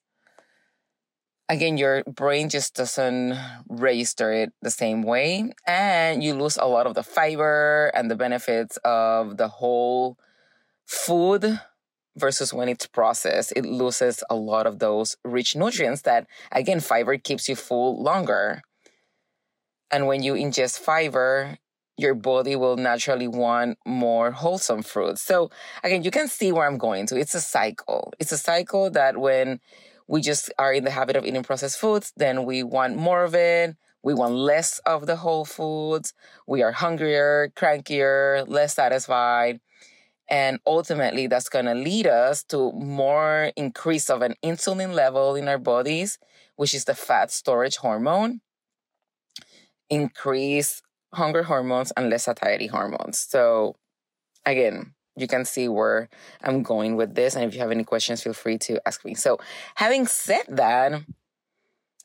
again, 1.49 1.77
your 1.77 2.03
brain 2.05 2.49
just 2.49 2.75
doesn't 2.75 3.37
register 3.69 4.33
it 4.33 4.53
the 4.63 4.71
same 4.71 5.03
way. 5.03 5.53
And 5.67 6.23
you 6.23 6.35
lose 6.35 6.57
a 6.57 6.67
lot 6.67 6.87
of 6.87 6.95
the 6.95 7.03
fiber 7.03 7.91
and 7.95 8.11
the 8.11 8.17
benefits 8.17 8.79
of 8.85 9.37
the 9.37 9.49
whole 9.49 10.19
food 10.87 11.61
versus 12.17 12.55
when 12.55 12.69
it's 12.69 12.87
processed. 12.87 13.53
It 13.57 13.67
loses 13.67 14.23
a 14.31 14.35
lot 14.35 14.67
of 14.67 14.79
those 14.79 15.17
rich 15.25 15.57
nutrients 15.57 16.03
that, 16.03 16.27
again, 16.53 16.81
fiber 16.81 17.17
keeps 17.19 17.49
you 17.49 17.57
full 17.57 18.03
longer. 18.03 18.63
And 19.91 20.07
when 20.07 20.23
you 20.23 20.35
ingest 20.35 20.79
fiber, 20.79 21.59
your 21.97 22.15
body 22.15 22.57
will 22.57 22.77
naturally 22.77 23.29
want 23.29 23.79
more 23.87 24.31
wholesome 24.33 24.83
fruits. 24.83 25.23
So 25.23 25.51
again, 25.83 26.03
you 26.03 26.11
can 26.11 26.29
see 26.29 26.53
where 26.53 26.67
I'm 26.67 26.79
going 26.79 27.07
to. 27.07 27.17
It's 27.17 27.35
a 27.35 27.41
cycle. 27.41 28.13
It's 28.19 28.33
a 28.33 28.39
cycle 28.39 28.91
that 28.91 29.17
when 29.17 29.61
we 30.07 30.21
just 30.21 30.53
are 30.59 30.73
in 30.73 30.85
the 30.85 30.91
habit 30.91 31.17
of 31.17 31.25
eating 31.25 31.43
processed 31.43 31.79
foods, 31.79 32.13
then 32.17 32.45
we 32.45 32.63
want 32.63 32.97
more 32.97 33.25
of 33.25 33.35
it. 33.35 33.77
We 34.03 34.13
want 34.13 34.35
less 34.35 34.81
of 34.81 35.07
the 35.07 35.17
whole 35.17 35.47
foods. 35.47 36.13
We 36.47 36.63
are 36.63 36.73
hungrier, 36.73 37.51
crankier, 37.57 38.47
less 38.47 38.75
satisfied. 38.75 39.61
And 40.29 40.59
ultimately, 40.67 41.27
that's 41.27 41.49
going 41.49 41.67
to 41.67 41.75
lead 41.75 42.07
us 42.07 42.43
to 42.45 42.73
more 42.73 43.53
increase 43.57 44.11
of 44.11 44.23
an 44.23 44.35
insulin 44.43 44.95
level 44.95 45.37
in 45.37 45.49
our 45.49 45.59
bodies, 45.59 46.19
which 46.57 46.75
is 46.75 46.85
the 46.85 46.95
fat 46.95 47.31
storage 47.31 47.77
hormone, 47.77 48.41
increase 49.89 50.83
hunger 51.15 51.43
hormones 51.43 51.93
and 51.97 52.11
less 52.11 52.25
satiety 52.25 52.67
hormones. 52.67 53.19
So, 53.19 53.77
again, 54.45 54.95
you 55.17 55.27
can 55.27 55.45
see 55.45 55.69
where 55.69 56.09
I'm 56.43 56.63
going 56.63 56.97
with 56.97 57.15
this. 57.15 57.35
And 57.35 57.45
if 57.45 57.55
you 57.55 57.61
have 57.61 57.71
any 57.71 57.85
questions, 57.85 58.23
feel 58.23 58.33
free 58.33 58.59
to 58.59 58.81
ask 58.87 59.05
me. 59.05 59.15
So, 59.15 59.39
having 59.77 60.07
said 60.07 60.45
that, 60.49 61.03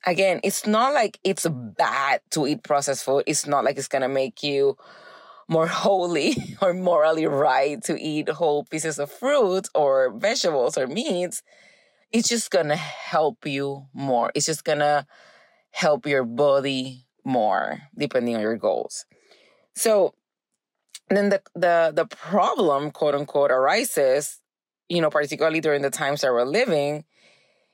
again, 0.05 0.39
it's 0.43 0.65
not 0.65 0.93
like 0.93 1.19
it's 1.23 1.47
bad 1.47 2.21
to 2.31 2.47
eat 2.47 2.63
processed 2.63 3.03
food. 3.03 3.23
It's 3.27 3.47
not 3.47 3.63
like 3.63 3.77
it's 3.77 3.87
going 3.87 4.03
to 4.03 4.09
make 4.09 4.43
you 4.43 4.77
more 5.47 5.67
holy 5.67 6.35
or 6.61 6.73
morally 6.73 7.25
right 7.25 7.83
to 7.83 7.99
eat 7.99 8.29
whole 8.29 8.63
pieces 8.65 8.99
of 8.99 9.11
fruit 9.11 9.67
or 9.75 10.11
vegetables 10.11 10.77
or 10.77 10.87
meats. 10.87 11.41
It's 12.11 12.29
just 12.29 12.51
going 12.51 12.67
to 12.67 12.75
help 12.75 13.45
you 13.45 13.87
more. 13.93 14.31
It's 14.33 14.45
just 14.45 14.63
going 14.63 14.79
to 14.79 15.05
help 15.71 16.05
your 16.07 16.23
body 16.23 17.05
more 17.29 17.79
depending 17.97 18.35
on 18.35 18.41
your 18.41 18.57
goals. 18.57 19.05
So, 19.75 20.13
then 21.09 21.29
the 21.29 21.41
the 21.55 21.91
the 21.95 22.05
problem, 22.05 22.91
quote 22.91 23.15
unquote, 23.15 23.51
arises, 23.51 24.41
you 24.89 25.01
know, 25.01 25.09
particularly 25.09 25.61
during 25.61 25.81
the 25.81 25.89
times 25.89 26.21
that 26.21 26.33
we're 26.33 26.43
living, 26.43 27.05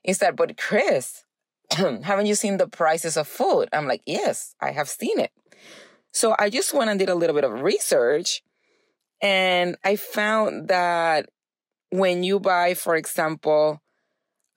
is 0.03 0.19
that, 0.19 0.35
but 0.35 0.57
Chris, 0.57 1.23
haven't 1.71 2.27
you 2.27 2.35
seen 2.35 2.57
the 2.57 2.67
prices 2.67 3.17
of 3.17 3.27
food? 3.27 3.69
I'm 3.73 3.87
like, 3.87 4.01
yes, 4.05 4.55
I 4.61 4.71
have 4.71 4.87
seen 4.87 5.19
it. 5.19 5.31
So 6.13 6.35
I 6.39 6.49
just 6.49 6.73
went 6.73 6.89
and 6.89 6.99
did 6.99 7.09
a 7.09 7.15
little 7.15 7.35
bit 7.35 7.43
of 7.43 7.61
research 7.61 8.41
and 9.21 9.75
I 9.83 9.95
found 9.95 10.67
that 10.67 11.29
when 11.89 12.23
you 12.23 12.39
buy, 12.39 12.73
for 12.73 12.95
example, 12.95 13.81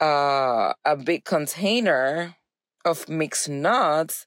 uh, 0.00 0.72
a 0.84 0.96
big 0.96 1.24
container 1.24 2.36
of 2.84 3.08
mixed 3.08 3.48
nuts, 3.48 4.26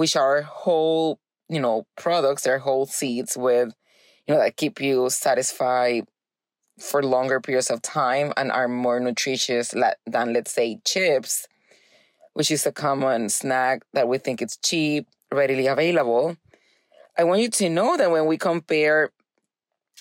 which 0.00 0.16
are 0.16 0.42
whole 0.42 1.20
you 1.50 1.60
know, 1.60 1.84
products, 1.96 2.44
they're 2.44 2.60
whole 2.60 2.86
seeds 2.86 3.36
with, 3.36 3.74
you 4.26 4.32
know, 4.32 4.40
that 4.40 4.56
keep 4.56 4.80
you 4.80 5.10
satisfied 5.10 6.04
for 6.78 7.02
longer 7.02 7.40
periods 7.40 7.70
of 7.70 7.82
time 7.82 8.32
and 8.36 8.52
are 8.52 8.68
more 8.68 9.00
nutritious 9.00 9.74
than, 10.06 10.32
let's 10.32 10.52
say, 10.52 10.78
chips, 10.86 11.46
which 12.34 12.52
is 12.52 12.64
a 12.64 12.72
common 12.72 13.28
snack 13.28 13.82
that 13.92 14.06
we 14.06 14.16
think 14.16 14.40
it's 14.40 14.56
cheap, 14.58 15.08
readily 15.32 15.66
available. 15.66 16.36
I 17.18 17.24
want 17.24 17.42
you 17.42 17.50
to 17.50 17.68
know 17.68 17.96
that 17.96 18.12
when 18.12 18.26
we 18.26 18.38
compare 18.38 19.10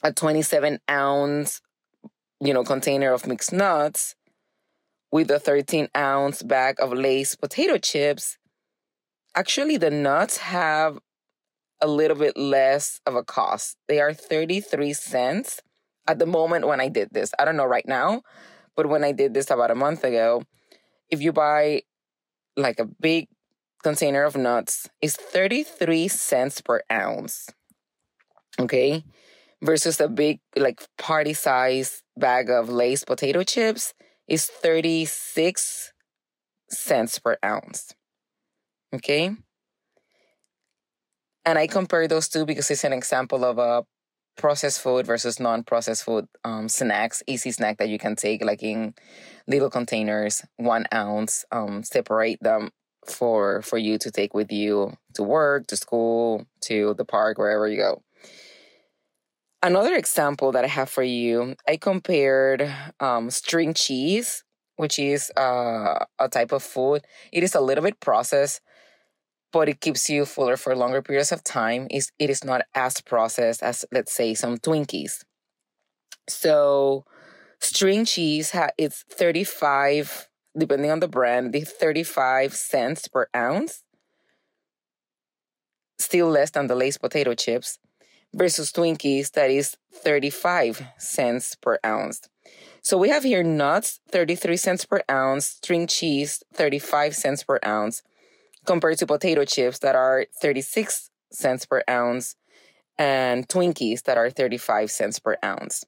a 0.03 0.13
27 0.13 0.79
ounce, 0.87 1.61
you 2.39 2.53
know, 2.53 2.63
container 2.63 3.11
of 3.11 3.25
mixed 3.25 3.51
nuts 3.51 4.15
with 5.11 5.31
a 5.31 5.39
13 5.39 5.89
ounce 5.97 6.43
bag 6.43 6.75
of 6.79 6.93
Lay's 6.93 7.35
potato 7.35 7.79
chips, 7.79 8.37
actually 9.35 9.77
the 9.77 9.91
nuts 9.91 10.37
have 10.37 10.99
a 11.81 11.87
little 11.87 12.17
bit 12.17 12.37
less 12.37 12.99
of 13.05 13.15
a 13.15 13.23
cost. 13.23 13.77
They 13.87 13.99
are 13.99 14.13
33 14.13 14.93
cents 14.93 15.61
at 16.07 16.19
the 16.19 16.25
moment 16.25 16.67
when 16.67 16.81
I 16.81 16.89
did 16.89 17.09
this. 17.11 17.31
I 17.39 17.45
don't 17.45 17.57
know 17.57 17.65
right 17.65 17.87
now, 17.87 18.21
but 18.75 18.87
when 18.87 19.03
I 19.03 19.11
did 19.11 19.33
this 19.33 19.49
about 19.49 19.71
a 19.71 19.75
month 19.75 20.03
ago, 20.03 20.43
if 21.09 21.21
you 21.21 21.31
buy 21.31 21.83
like 22.57 22.79
a 22.79 22.85
big 22.85 23.27
container 23.83 24.23
of 24.23 24.35
nuts, 24.35 24.89
it's 25.01 25.15
33 25.15 26.07
cents 26.07 26.61
per 26.61 26.81
ounce. 26.91 27.49
Okay? 28.59 29.03
Versus 29.61 29.99
a 29.99 30.07
big 30.07 30.39
like 30.55 30.81
party 30.97 31.33
size 31.33 32.03
bag 32.17 32.49
of 32.49 32.69
Lay's 32.69 33.03
potato 33.03 33.43
chips 33.43 33.93
is 34.27 34.45
36 34.45 35.93
cents 36.69 37.19
per 37.19 37.37
ounce. 37.43 37.93
Okay? 38.93 39.35
And 41.45 41.57
I 41.57 41.67
compare 41.67 42.07
those 42.07 42.29
two 42.29 42.45
because 42.45 42.69
it's 42.69 42.83
an 42.83 42.93
example 42.93 43.43
of 43.43 43.57
a 43.57 43.85
processed 44.35 44.81
food 44.81 45.05
versus 45.05 45.39
non-processed 45.39 46.03
food 46.03 46.27
um, 46.43 46.69
snacks, 46.69 47.21
easy 47.27 47.51
snack 47.51 47.77
that 47.77 47.89
you 47.89 47.99
can 47.99 48.15
take 48.15 48.43
like 48.43 48.63
in 48.63 48.93
little 49.47 49.69
containers, 49.69 50.43
one 50.57 50.85
ounce. 50.93 51.45
Um, 51.51 51.83
separate 51.83 52.41
them 52.41 52.71
for 53.05 53.61
for 53.61 53.77
you 53.77 53.97
to 53.97 54.11
take 54.11 54.33
with 54.33 54.51
you 54.51 54.93
to 55.13 55.23
work, 55.23 55.67
to 55.67 55.75
school, 55.75 56.45
to 56.61 56.93
the 56.95 57.05
park, 57.05 57.37
wherever 57.37 57.67
you 57.67 57.77
go. 57.77 58.01
Another 59.61 59.93
example 59.93 60.53
that 60.53 60.63
I 60.63 60.67
have 60.67 60.89
for 60.89 61.03
you, 61.03 61.55
I 61.67 61.75
compared 61.75 62.71
um, 63.01 63.29
string 63.29 63.73
cheese, 63.73 64.45
which 64.77 64.97
is 64.97 65.31
uh, 65.35 66.05
a 66.17 66.29
type 66.29 66.53
of 66.53 66.63
food. 66.63 67.03
It 67.33 67.43
is 67.43 67.55
a 67.55 67.59
little 67.59 67.83
bit 67.83 67.99
processed, 67.99 68.61
but 69.51 69.69
it 69.69 69.81
keeps 69.81 70.09
you 70.09 70.25
fuller 70.25 70.57
for 70.57 70.75
longer 70.75 71.01
periods 71.01 71.31
of 71.31 71.43
time. 71.43 71.87
It's, 71.89 72.11
it 72.19 72.29
is 72.29 72.43
not 72.43 72.61
as 72.75 73.01
processed 73.01 73.63
as, 73.63 73.85
let's 73.91 74.13
say, 74.13 74.33
some 74.33 74.57
Twinkies. 74.57 75.23
So, 76.27 77.05
string 77.59 78.05
cheese 78.05 78.51
ha- 78.51 78.69
it's 78.77 79.03
35, 79.09 80.29
depending 80.57 80.91
on 80.91 80.99
the 80.99 81.07
brand, 81.07 81.53
the 81.53 81.61
35 81.61 82.53
cents 82.53 83.07
per 83.07 83.27
ounce. 83.35 83.83
Still 85.97 86.29
less 86.29 86.51
than 86.51 86.67
the 86.67 86.75
Lay's 86.75 86.97
potato 86.97 87.33
chips 87.33 87.79
versus 88.33 88.71
Twinkies 88.71 89.31
that 89.31 89.49
is 89.49 89.75
35 89.93 90.83
cents 90.97 91.55
per 91.55 91.79
ounce. 91.85 92.29
So 92.81 92.97
we 92.97 93.09
have 93.09 93.23
here 93.23 93.43
nuts, 93.43 93.99
33 94.09 94.57
cents 94.57 94.85
per 94.85 95.01
ounce, 95.09 95.45
string 95.45 95.87
cheese, 95.87 96.43
35 96.53 97.15
cents 97.15 97.43
per 97.43 97.59
ounce, 97.65 98.01
compared 98.69 98.99
to 98.99 99.07
potato 99.07 99.43
chips 99.45 99.79
that 99.79 99.95
are 99.95 100.27
36 100.43 101.09
cents 101.31 101.65
per 101.65 101.81
ounce 101.89 102.35
and 102.99 103.47
Twinkies 103.47 104.03
that 104.03 104.15
are 104.15 104.29
35 104.29 104.91
cents 104.91 105.17
per 105.17 105.37
ounce. 105.43 105.85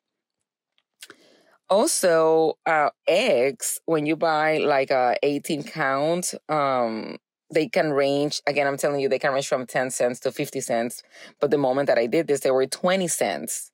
Also, 1.70 2.58
uh, 2.66 2.90
eggs, 3.08 3.80
when 3.86 4.08
you 4.08 4.16
buy 4.16 4.58
like 4.58 4.90
a 4.90 5.16
18 5.22 5.62
count, 5.62 6.34
um, 6.50 7.18
they 7.54 7.68
can 7.68 7.92
range, 7.94 8.42
again, 8.48 8.66
I'm 8.66 8.78
telling 8.78 9.00
you, 9.00 9.10
they 9.10 9.20
can 9.20 9.32
range 9.32 9.48
from 9.48 9.68
10 9.68 9.92
cents 9.92 10.20
to 10.22 10.32
50 10.32 10.60
cents. 10.60 11.04
But 11.40 11.52
the 11.52 11.60
moment 11.60 11.86
that 11.86 12.00
I 12.00 12.08
did 12.08 12.26
this, 12.26 12.40
they 12.40 12.50
were 12.50 12.66
20 12.66 13.08
cents. 13.08 13.70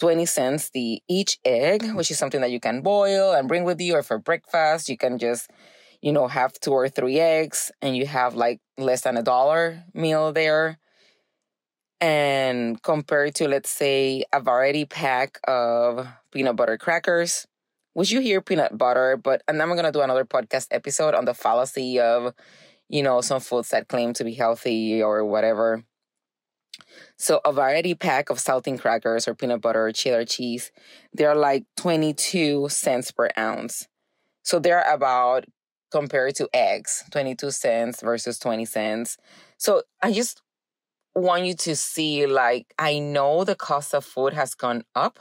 20 0.00 0.26
cents 0.26 0.68
the 0.74 1.02
each 1.08 1.38
egg, 1.46 1.94
which 1.94 2.10
is 2.10 2.18
something 2.18 2.42
that 2.42 2.50
you 2.50 2.60
can 2.60 2.82
boil 2.82 3.32
and 3.32 3.48
bring 3.48 3.64
with 3.64 3.80
you 3.80 3.94
or 3.94 4.02
for 4.02 4.18
breakfast. 4.18 4.90
You 4.90 4.98
can 4.98 5.18
just 5.18 5.48
you 6.04 6.12
know, 6.12 6.28
have 6.28 6.52
two 6.60 6.70
or 6.70 6.86
three 6.86 7.18
eggs 7.18 7.72
and 7.80 7.96
you 7.96 8.04
have 8.04 8.34
like 8.34 8.60
less 8.76 9.00
than 9.00 9.16
a 9.16 9.22
dollar 9.22 9.84
meal 9.94 10.34
there. 10.34 10.78
And 11.98 12.82
compared 12.82 13.34
to, 13.36 13.48
let's 13.48 13.70
say, 13.70 14.22
a 14.30 14.38
variety 14.38 14.84
pack 14.84 15.40
of 15.48 16.06
peanut 16.30 16.56
butter 16.56 16.76
crackers, 16.76 17.46
which 17.94 18.12
you 18.12 18.20
hear 18.20 18.42
peanut 18.42 18.76
butter, 18.76 19.16
but 19.16 19.40
and 19.48 19.62
I'm 19.62 19.74
gonna 19.74 19.92
do 19.92 20.02
another 20.02 20.26
podcast 20.26 20.66
episode 20.72 21.14
on 21.14 21.24
the 21.24 21.32
fallacy 21.32 21.98
of, 21.98 22.34
you 22.90 23.02
know, 23.02 23.22
some 23.22 23.40
foods 23.40 23.70
that 23.70 23.88
claim 23.88 24.12
to 24.12 24.24
be 24.24 24.34
healthy 24.34 25.02
or 25.02 25.24
whatever. 25.24 25.84
So 27.16 27.40
a 27.46 27.52
variety 27.52 27.94
pack 27.94 28.28
of 28.28 28.36
saltine 28.36 28.78
crackers 28.78 29.26
or 29.26 29.34
peanut 29.34 29.62
butter 29.62 29.86
or 29.86 29.92
cheddar 29.92 30.26
cheese, 30.26 30.70
they're 31.14 31.34
like 31.34 31.64
22 31.78 32.68
cents 32.68 33.10
per 33.10 33.30
ounce. 33.38 33.88
So 34.42 34.58
they're 34.58 34.84
about 34.86 35.46
compared 35.94 36.34
to 36.34 36.48
eggs, 36.52 37.04
22 37.12 37.52
cents 37.52 38.02
versus 38.02 38.36
20 38.40 38.64
cents. 38.64 39.16
So 39.58 39.84
I 40.02 40.10
just 40.12 40.42
want 41.14 41.44
you 41.44 41.54
to 41.54 41.76
see 41.76 42.26
like, 42.26 42.74
I 42.80 42.98
know 42.98 43.44
the 43.44 43.54
cost 43.54 43.94
of 43.94 44.04
food 44.04 44.32
has 44.32 44.56
gone 44.56 44.82
up. 44.96 45.20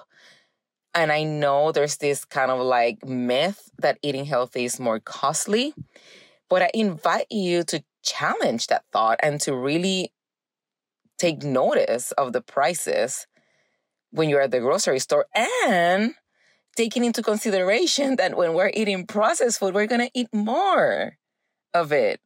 And 0.95 1.11
I 1.11 1.25
know 1.25 1.71
there's 1.71 1.97
this 1.97 2.25
kind 2.25 2.49
of 2.49 2.59
like 2.59 3.05
myth 3.05 3.69
that 3.77 3.99
eating 4.01 4.25
healthy 4.25 4.65
is 4.65 4.79
more 4.79 4.99
costly. 4.99 5.75
But 6.49 6.63
I 6.63 6.71
invite 6.73 7.27
you 7.29 7.61
to 7.65 7.83
challenge 8.01 8.65
that 8.67 8.83
thought 8.91 9.19
and 9.21 9.39
to 9.41 9.55
really 9.55 10.11
take 11.19 11.43
notice 11.43 12.11
of 12.13 12.33
the 12.33 12.41
prices 12.41 13.27
when 14.09 14.27
you're 14.27 14.41
at 14.41 14.49
the 14.49 14.59
grocery 14.59 14.97
store 14.97 15.27
and 15.35 16.15
taking 16.75 17.05
into 17.05 17.23
consideration 17.23 18.15
that 18.17 18.37
when 18.37 18.53
we're 18.53 18.71
eating 18.73 19.07
processed 19.07 19.59
food, 19.59 19.73
we're 19.73 19.87
going 19.87 20.01
to 20.01 20.11
eat 20.13 20.29
more 20.33 21.17
of 21.73 21.91
it. 21.91 22.21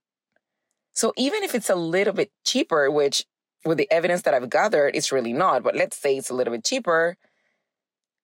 So 0.94 1.14
even 1.18 1.44
if 1.44 1.56
it's 1.56 1.70
a 1.70 1.76
little 1.76 2.14
bit 2.14 2.32
cheaper, 2.46 2.90
which 2.92 3.26
with 3.66 3.78
the 3.78 3.92
evidence 3.92 4.24
that 4.24 4.34
I've 4.34 4.50
gathered, 4.50 4.96
it's 4.96 5.12
really 5.12 5.34
not, 5.34 5.64
but 5.64 5.76
let's 5.76 5.98
say 5.98 6.18
it's 6.18 6.30
a 6.30 6.34
little 6.34 6.54
bit 6.54 6.66
cheaper, 6.66 7.18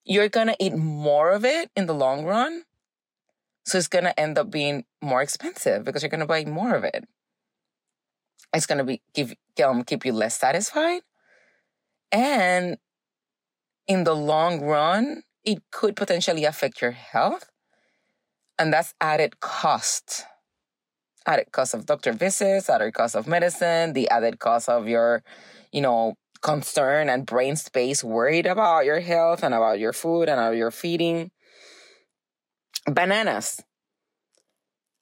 you're 0.06 0.30
going 0.30 0.48
to 0.48 0.56
eat 0.60 0.76
more 0.76 1.32
of 1.32 1.46
it 1.46 1.70
in 1.76 1.86
the 1.88 1.94
long 1.94 2.26
run 2.26 2.64
So 3.66 3.78
it's 3.78 3.88
going 3.88 4.06
to 4.06 4.20
end 4.20 4.38
up 4.38 4.52
being 4.52 4.86
more 5.02 5.22
expensive 5.22 5.86
because 5.86 6.04
you're 6.04 6.10
going 6.10 6.22
to 6.22 6.28
buy 6.28 6.46
more 6.46 6.76
of 6.76 6.84
it. 6.84 7.06
It's 8.54 8.66
going 8.66 8.80
to 8.80 8.84
be 8.84 9.02
give 9.14 9.34
um, 9.64 9.84
keep 9.84 10.06
you 10.06 10.14
less 10.14 10.38
satisfied. 10.38 11.02
And 12.12 12.78
in 13.88 14.04
the 14.04 14.16
long 14.16 14.62
run, 14.62 15.24
it 15.46 15.60
could 15.72 15.96
potentially 15.96 16.46
affect 16.46 16.82
your 16.82 16.92
health. 16.92 17.50
And 18.58 18.72
that's 18.72 18.94
added 19.02 19.40
cost. 19.40 20.26
Added 21.26 21.52
cost 21.52 21.74
of 21.74 21.86
doctor 21.86 22.14
visits, 22.14 22.70
added 22.70 22.94
cost 22.94 23.16
of 23.16 23.28
medicine, 23.28 23.94
the 23.94 24.10
added 24.10 24.40
cost 24.40 24.70
of 24.70 24.88
your, 24.88 25.24
you 25.72 25.82
know, 25.82 26.16
concern 26.42 27.10
and 27.10 27.26
brain 27.26 27.56
space 27.56 28.04
worried 28.04 28.46
about 28.46 28.86
your 28.86 29.00
health 29.00 29.44
and 29.44 29.54
about 29.54 29.80
your 29.80 29.94
food 29.94 30.28
and 30.30 30.40
about 30.40 30.56
your 30.56 30.72
feeding. 30.72 31.32
Bananas. 32.86 33.64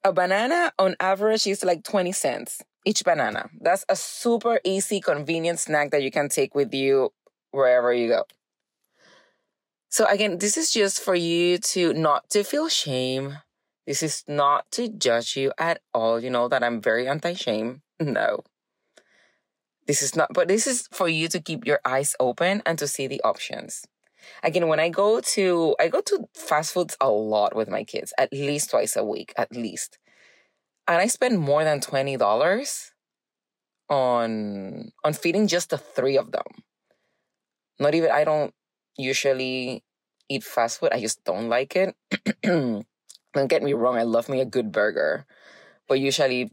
A 0.04 0.14
banana 0.14 0.72
on 0.80 0.96
average 1.00 1.46
is 1.48 1.64
like 1.64 1.84
20 1.84 2.12
cents 2.12 2.62
each 2.86 3.04
banana. 3.04 3.50
That's 3.60 3.86
a 3.90 3.96
super 3.96 4.60
easy, 4.64 5.02
convenient 5.02 5.60
snack 5.60 5.92
that 5.92 6.04
you 6.04 6.12
can 6.12 6.30
take 6.30 6.56
with 6.56 6.74
you 6.74 7.12
wherever 7.52 7.94
you 7.94 8.08
go. 8.08 8.24
So 9.92 10.06
again, 10.06 10.38
this 10.38 10.56
is 10.56 10.72
just 10.72 11.02
for 11.02 11.16
you 11.16 11.58
to 11.76 11.94
not 11.94 12.30
to 12.30 12.46
feel 12.46 12.70
shame. 12.70 13.40
This 13.86 14.02
is 14.02 14.24
not 14.26 14.72
to 14.72 14.88
judge 14.88 15.36
you 15.36 15.52
at 15.58 15.82
all. 15.94 16.18
You 16.18 16.30
know 16.30 16.48
that 16.48 16.64
I'm 16.64 16.82
very 16.82 17.08
anti-shame. 17.08 17.82
No. 18.00 18.44
This 19.88 20.02
is 20.02 20.16
not, 20.16 20.30
but 20.34 20.48
this 20.48 20.66
is 20.66 20.88
for 20.92 21.10
you 21.10 21.28
to 21.28 21.40
keep 21.42 21.68
your 21.68 21.82
eyes 21.84 22.16
open 22.20 22.64
and 22.66 22.80
to 22.80 22.88
see 22.88 23.06
the 23.08 23.22
options. 23.24 23.86
Again, 24.42 24.68
when 24.68 24.80
I 24.80 24.90
go 24.90 25.20
to, 25.20 25.76
I 25.80 25.88
go 25.90 26.02
to 26.02 26.30
fast 26.34 26.74
foods 26.74 26.96
a 27.02 27.10
lot 27.10 27.56
with 27.56 27.68
my 27.68 27.84
kids, 27.84 28.14
at 28.18 28.32
least 28.32 28.70
twice 28.72 28.96
a 28.96 29.04
week, 29.04 29.34
at 29.36 29.52
least. 29.52 29.98
And 30.88 30.98
I 30.98 31.08
spend 31.08 31.40
more 31.40 31.64
than 31.64 31.80
$20 31.80 32.92
on, 33.90 34.92
on 35.04 35.14
feeding 35.14 35.48
just 35.48 35.70
the 35.72 35.78
three 35.78 36.18
of 36.18 36.32
them. 36.32 36.64
Not 37.80 37.94
even, 37.94 38.12
I 38.12 38.24
don't 38.24 38.54
usually 39.02 39.84
eat 40.30 40.44
fast 40.44 40.80
food. 40.80 40.92
I 40.94 41.02
just 41.02 41.24
don't 41.24 41.50
like 41.50 41.76
it. 41.76 41.96
don't 42.44 42.86
get 43.48 43.64
me 43.64 43.74
wrong. 43.74 43.98
I 43.98 44.04
love 44.04 44.30
me 44.30 44.42
a 44.42 44.46
good 44.46 44.72
burger, 44.72 45.26
but 45.88 46.00
usually 46.00 46.52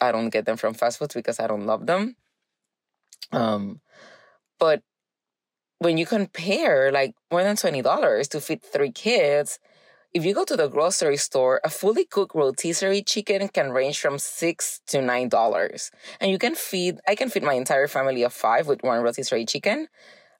I 0.00 0.12
don't 0.12 0.30
get 0.30 0.46
them 0.46 0.56
from 0.56 0.74
fast 0.74 0.98
foods 0.98 1.14
because 1.14 1.40
I 1.40 1.46
don't 1.46 1.66
love 1.66 1.86
them. 1.86 2.16
Um, 3.32 3.80
but 4.58 4.82
when 5.78 5.98
you 5.98 6.06
compare 6.06 6.92
like 6.92 7.14
more 7.30 7.42
than 7.42 7.56
$20 7.56 8.28
to 8.28 8.40
feed 8.40 8.62
three 8.62 8.92
kids, 8.92 9.58
if 10.14 10.24
you 10.24 10.34
go 10.34 10.44
to 10.44 10.56
the 10.56 10.68
grocery 10.68 11.18
store, 11.18 11.60
a 11.64 11.70
fully 11.70 12.04
cooked 12.06 12.34
rotisserie 12.34 13.02
chicken 13.02 13.48
can 13.48 13.72
range 13.72 14.00
from 14.00 14.18
six 14.18 14.80
to 14.88 15.02
nine 15.02 15.28
dollars. 15.28 15.90
And 16.20 16.30
you 16.30 16.38
can 16.38 16.54
feed, 16.54 16.98
I 17.08 17.14
can 17.14 17.30
feed 17.30 17.44
my 17.44 17.54
entire 17.54 17.88
family 17.88 18.22
of 18.24 18.32
five 18.32 18.66
with 18.66 18.82
one 18.82 19.02
rotisserie 19.02 19.46
chicken. 19.46 19.88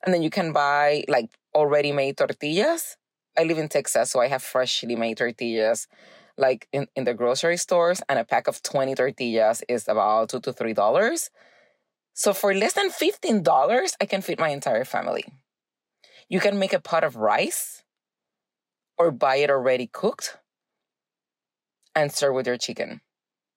And 0.04 0.14
then 0.14 0.22
you 0.22 0.30
can 0.30 0.52
buy 0.52 1.04
like 1.08 1.30
already 1.54 1.92
made 1.92 2.16
tortillas. 2.16 2.96
I 3.38 3.44
live 3.44 3.58
in 3.58 3.68
Texas, 3.68 4.10
so 4.10 4.20
I 4.20 4.28
have 4.28 4.42
freshly 4.42 4.96
made 4.96 5.18
tortillas 5.18 5.86
like 6.36 6.68
in, 6.72 6.88
in 6.96 7.04
the 7.04 7.14
grocery 7.14 7.56
stores. 7.56 8.02
And 8.08 8.18
a 8.18 8.24
pack 8.24 8.48
of 8.48 8.62
20 8.62 8.94
tortillas 8.94 9.62
is 9.68 9.88
about 9.88 10.30
two 10.30 10.40
to 10.40 10.52
three 10.52 10.74
dollars. 10.74 11.30
So 12.14 12.32
for 12.32 12.54
less 12.54 12.74
than 12.74 12.90
$15, 12.90 13.94
I 14.00 14.06
can 14.06 14.22
feed 14.22 14.38
my 14.38 14.50
entire 14.50 14.84
family. 14.84 15.24
You 16.28 16.40
can 16.40 16.58
make 16.58 16.72
a 16.72 16.80
pot 16.80 17.02
of 17.02 17.16
rice 17.16 17.82
or 18.96 19.10
buy 19.10 19.36
it 19.36 19.50
already 19.50 19.88
cooked 19.88 20.38
and 21.94 22.12
serve 22.12 22.34
with 22.34 22.46
your 22.46 22.56
chicken. 22.56 23.00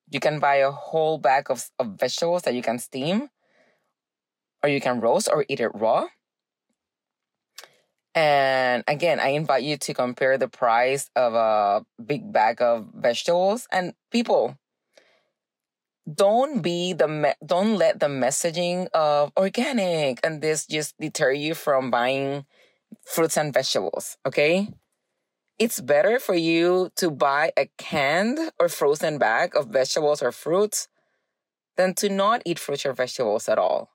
You 0.10 0.20
can 0.20 0.40
buy 0.40 0.56
a 0.56 0.72
whole 0.72 1.18
bag 1.18 1.52
of, 1.52 1.70
of 1.78 2.00
vegetables 2.00 2.44
that 2.44 2.56
you 2.56 2.62
can 2.62 2.80
steam 2.80 3.30
or 4.64 4.70
you 4.70 4.82
can 4.82 5.00
roast 5.00 5.30
or 5.32 5.46
eat 5.50 5.60
it 5.60 5.72
raw. 5.74 6.08
And 8.18 8.84
again, 8.88 9.20
I 9.20 9.28
invite 9.38 9.62
you 9.62 9.78
to 9.78 9.94
compare 9.94 10.40
the 10.40 10.48
price 10.48 11.08
of 11.16 11.36
a 11.36 11.86
big 12.04 12.34
bag 12.34 12.64
of 12.64 12.88
vegetables 12.96 13.68
and 13.72 13.94
people 14.10 14.58
don't 16.12 16.64
be 16.64 16.94
the 16.94 17.08
me- 17.08 17.38
don't 17.46 17.76
let 17.76 18.00
the 18.00 18.08
messaging 18.08 18.88
of 18.96 19.32
organic 19.38 20.20
and 20.24 20.42
this 20.42 20.66
just 20.66 20.98
deter 20.98 21.32
you 21.32 21.54
from 21.54 21.92
buying 21.92 22.48
fruits 23.06 23.38
and 23.38 23.54
vegetables 23.54 24.18
okay? 24.26 24.74
It's 25.60 25.80
better 25.80 26.18
for 26.20 26.34
you 26.34 26.90
to 26.96 27.12
buy 27.12 27.52
a 27.56 27.70
canned 27.78 28.40
or 28.60 28.68
frozen 28.68 29.20
bag 29.20 29.56
of 29.56 29.68
vegetables 29.68 30.24
or 30.24 30.32
fruits 30.32 30.88
than 31.76 31.94
to 31.96 32.10
not 32.10 32.42
eat 32.46 32.58
fruits 32.58 32.84
or 32.84 32.94
vegetables 32.94 33.48
at 33.48 33.60
all. 33.60 33.92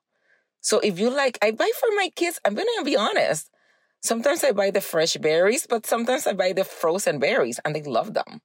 So 0.61 0.79
if 0.79 0.97
you 0.97 1.09
like 1.09 1.37
i 1.41 1.51
buy 1.51 1.71
for 1.77 1.89
my 1.97 2.09
kids 2.15 2.39
i'm 2.45 2.55
gonna 2.55 2.85
be 2.85 2.95
honest 2.95 3.49
sometimes 4.03 4.43
i 4.43 4.51
buy 4.51 4.69
the 4.69 4.81
fresh 4.81 5.15
berries 5.17 5.65
but 5.67 5.85
sometimes 5.85 6.27
i 6.27 6.33
buy 6.33 6.53
the 6.53 6.63
frozen 6.63 7.19
berries 7.19 7.59
and 7.65 7.75
they 7.75 7.83
love 7.83 8.13
them 8.13 8.41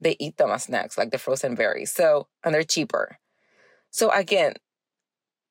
they 0.00 0.16
eat 0.18 0.36
them 0.36 0.50
as 0.50 0.64
snacks, 0.64 0.96
like 0.96 1.10
the 1.10 1.18
frozen 1.18 1.54
berries. 1.54 1.92
So, 1.92 2.28
and 2.44 2.54
they're 2.54 2.64
cheaper. 2.64 3.18
So 3.90 4.10
again, 4.10 4.54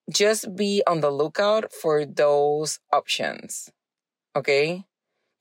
just 0.10 0.56
be 0.56 0.82
on 0.88 1.02
the 1.02 1.12
lookout 1.12 1.74
for 1.74 2.06
those 2.06 2.80
options. 2.94 3.70
Okay? 4.36 4.86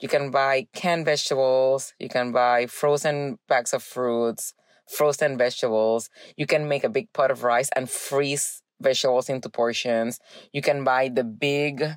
You 0.00 0.08
can 0.08 0.30
buy 0.30 0.68
canned 0.74 1.04
vegetables, 1.04 1.94
you 1.98 2.08
can 2.08 2.32
buy 2.32 2.66
frozen 2.66 3.38
bags 3.48 3.72
of 3.72 3.82
fruits, 3.82 4.52
frozen 4.86 5.38
vegetables. 5.38 6.10
You 6.36 6.46
can 6.46 6.68
make 6.68 6.84
a 6.84 6.88
big 6.90 7.12
pot 7.12 7.30
of 7.30 7.42
rice 7.42 7.70
and 7.74 7.88
freeze 7.88 8.62
vegetables 8.80 9.28
into 9.28 9.48
portions. 9.48 10.20
You 10.52 10.62
can 10.62 10.84
buy 10.84 11.08
the 11.08 11.24
big 11.24 11.96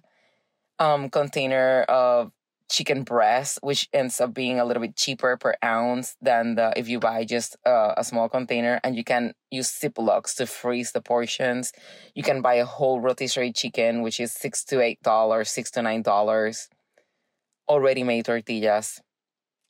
um, 0.79 1.09
container 1.09 1.83
of 1.83 2.31
chicken 2.69 3.03
breast, 3.03 3.59
which 3.61 3.89
ends 3.91 4.21
up 4.21 4.33
being 4.33 4.59
a 4.59 4.65
little 4.65 4.81
bit 4.81 4.95
cheaper 4.95 5.35
per 5.37 5.55
ounce 5.63 6.15
than 6.21 6.55
the 6.55 6.71
if 6.77 6.87
you 6.87 6.99
buy 6.99 7.25
just 7.25 7.57
uh, 7.65 7.93
a 7.97 8.03
small 8.03 8.29
container. 8.29 8.79
And 8.83 8.95
you 8.95 9.03
can 9.03 9.33
use 9.49 9.67
Ziplocs 9.71 10.35
to 10.35 10.45
freeze 10.45 10.91
the 10.91 11.01
portions. 11.01 11.73
You 12.13 12.23
can 12.23 12.41
buy 12.41 12.55
a 12.55 12.65
whole 12.65 13.01
rotisserie 13.01 13.53
chicken, 13.53 14.01
which 14.01 14.19
is 14.19 14.31
six 14.31 14.63
to 14.65 14.81
eight 14.81 15.01
dollars, 15.01 15.49
six 15.49 15.71
to 15.71 15.81
nine 15.81 16.03
dollars, 16.03 16.69
already 17.67 18.03
made 18.03 18.25
tortillas, 18.25 19.01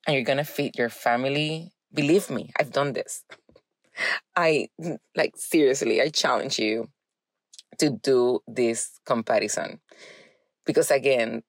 and 0.05 0.15
you're 0.15 0.25
gonna 0.25 0.43
feed 0.43 0.77
your 0.77 0.89
family. 0.89 1.71
Believe 1.93 2.29
me, 2.29 2.51
I've 2.59 2.71
done 2.71 2.93
this. 2.93 3.23
I 4.35 4.69
like 5.15 5.33
seriously, 5.35 6.01
I 6.01 6.09
challenge 6.09 6.59
you 6.59 6.89
to 7.79 7.91
do 7.91 8.41
this 8.47 8.99
comparison 9.05 9.79
because 10.69 10.91
again 10.91 11.41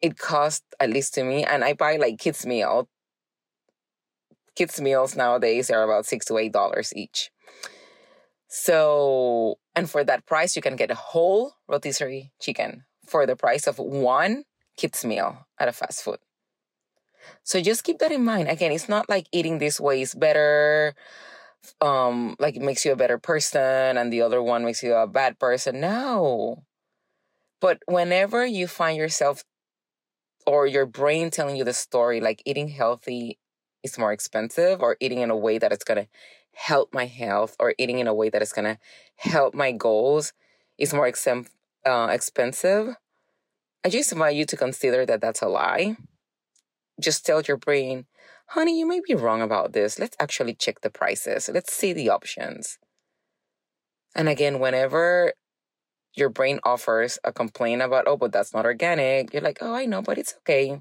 it 0.00 0.16
costs 0.16 0.64
at 0.80 0.88
least 0.90 1.12
to 1.14 1.24
me, 1.24 1.44
and 1.44 1.64
I 1.64 1.74
buy 1.74 1.96
like 1.96 2.18
kids 2.18 2.46
meal. 2.46 2.88
Kids 4.54 4.80
meals 4.80 5.14
nowadays 5.16 5.70
are 5.70 5.82
about 5.82 6.06
six 6.06 6.24
to 6.26 6.38
eight 6.38 6.52
dollars 6.52 6.92
each. 6.96 7.30
So, 8.48 9.58
and 9.74 9.90
for 9.90 10.04
that 10.04 10.24
price, 10.24 10.56
you 10.56 10.62
can 10.62 10.76
get 10.76 10.90
a 10.90 10.94
whole 10.94 11.52
rotisserie 11.68 12.32
chicken 12.40 12.84
for 13.06 13.26
the 13.26 13.36
price 13.36 13.66
of 13.66 13.78
one 13.78 14.44
kids 14.76 15.04
meal 15.04 15.46
at 15.60 15.68
a 15.68 15.72
fast 15.72 16.02
food. 16.02 16.18
So 17.42 17.60
just 17.60 17.84
keep 17.84 17.98
that 17.98 18.12
in 18.12 18.24
mind. 18.24 18.48
Again, 18.48 18.72
it's 18.72 18.88
not 18.88 19.08
like 19.08 19.26
eating 19.32 19.58
this 19.58 19.80
way 19.80 20.00
is 20.00 20.14
better, 20.14 20.94
um, 21.80 22.36
like 22.38 22.56
it 22.56 22.62
makes 22.62 22.84
you 22.84 22.92
a 22.92 22.96
better 22.96 23.18
person, 23.18 23.98
and 23.98 24.12
the 24.12 24.22
other 24.22 24.42
one 24.42 24.64
makes 24.64 24.82
you 24.82 24.94
a 24.94 25.06
bad 25.06 25.38
person. 25.38 25.80
No. 25.80 26.65
But 27.60 27.78
whenever 27.86 28.44
you 28.44 28.66
find 28.66 28.96
yourself 28.98 29.44
or 30.46 30.66
your 30.66 30.86
brain 30.86 31.30
telling 31.30 31.56
you 31.56 31.64
the 31.64 31.72
story 31.72 32.20
like 32.20 32.42
eating 32.44 32.68
healthy 32.68 33.38
is 33.82 33.98
more 33.98 34.12
expensive 34.12 34.80
or 34.80 34.96
eating 35.00 35.20
in 35.20 35.30
a 35.30 35.36
way 35.36 35.58
that 35.58 35.72
it's 35.72 35.84
going 35.84 36.02
to 36.04 36.08
help 36.54 36.94
my 36.94 37.06
health 37.06 37.56
or 37.58 37.74
eating 37.78 37.98
in 37.98 38.06
a 38.06 38.14
way 38.14 38.30
that 38.30 38.42
it's 38.42 38.52
going 38.52 38.64
to 38.64 38.78
help 39.16 39.54
my 39.54 39.72
goals 39.72 40.32
is 40.78 40.94
more 40.94 41.06
ex- 41.06 41.26
uh, 41.26 42.08
expensive 42.10 42.96
i 43.84 43.88
just 43.88 44.12
invite 44.12 44.36
you 44.36 44.44
to 44.44 44.56
consider 44.56 45.04
that 45.06 45.20
that's 45.20 45.42
a 45.42 45.48
lie. 45.48 45.96
Just 47.00 47.26
tell 47.26 47.42
your 47.42 47.56
brain 47.56 48.06
honey 48.48 48.78
you 48.78 48.86
may 48.86 49.00
be 49.06 49.14
wrong 49.14 49.42
about 49.42 49.72
this. 49.72 49.98
Let's 49.98 50.16
actually 50.18 50.54
check 50.54 50.80
the 50.80 50.90
prices. 50.90 51.50
Let's 51.52 51.72
see 51.72 51.92
the 51.92 52.08
options. 52.08 52.78
And 54.14 54.28
again 54.28 54.60
whenever 54.60 55.34
your 56.16 56.30
brain 56.30 56.60
offers 56.64 57.18
a 57.24 57.32
complaint 57.32 57.82
about, 57.82 58.04
oh, 58.06 58.16
but 58.16 58.32
that's 58.32 58.54
not 58.54 58.64
organic, 58.64 59.32
you're 59.32 59.42
like, 59.42 59.58
oh, 59.60 59.74
I 59.74 59.86
know, 59.86 60.02
but 60.02 60.18
it's 60.18 60.34
okay. 60.38 60.80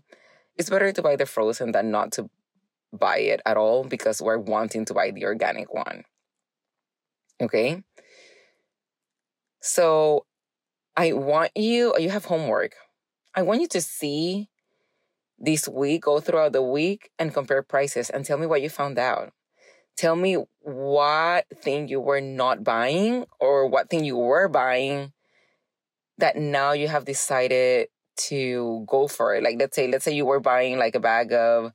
It's 0.57 0.69
better 0.69 0.91
to 0.91 1.01
buy 1.01 1.15
the 1.15 1.25
frozen 1.25 1.71
than 1.73 1.91
not 1.91 2.13
to 2.13 2.29
buy 2.93 3.17
it 3.17 3.41
at 3.45 3.57
all 3.57 3.83
because 3.83 4.21
we're 4.21 4.37
wanting 4.37 4.85
to 4.85 4.93
buy 4.93 5.11
the 5.11 5.25
organic 5.25 5.73
one. 5.73 6.03
Okay? 7.41 7.83
So 9.61 10.25
I 10.95 11.11
want 11.11 11.51
you, 11.55 11.93
you 11.97 12.09
have 12.09 12.25
homework. 12.25 12.75
I 13.35 13.41
want 13.41 13.61
you 13.61 13.67
to 13.69 13.81
see 13.81 14.49
this 15.37 15.67
week, 15.67 16.03
go 16.03 16.21
throughout 16.21 16.53
the 16.53 16.61
week 16.61 17.09
and 17.19 17.33
compare 17.33 17.61
prices 17.61 18.09
and 18.09 18.23
tell 18.23 18.37
me 18.37 18.45
what 18.45 18.61
you 18.61 18.69
found 18.69 18.97
out. 18.97 19.33
Tell 19.97 20.15
me 20.15 20.37
what 20.61 21.45
thing 21.53 21.89
you 21.89 21.99
were 21.99 22.21
not 22.21 22.63
buying 22.63 23.25
or 23.39 23.67
what 23.67 23.89
thing 23.89 24.05
you 24.05 24.17
were 24.17 24.47
buying 24.47 25.11
that 26.17 26.35
now 26.35 26.71
you 26.71 26.87
have 26.87 27.05
decided 27.05 27.87
to 28.17 28.85
go 28.87 29.07
for 29.07 29.35
it. 29.35 29.43
Like 29.43 29.57
let's 29.59 29.75
say, 29.75 29.87
let's 29.87 30.05
say 30.05 30.13
you 30.13 30.25
were 30.25 30.39
buying 30.39 30.77
like 30.77 30.95
a 30.95 30.99
bag 30.99 31.33
of 31.33 31.71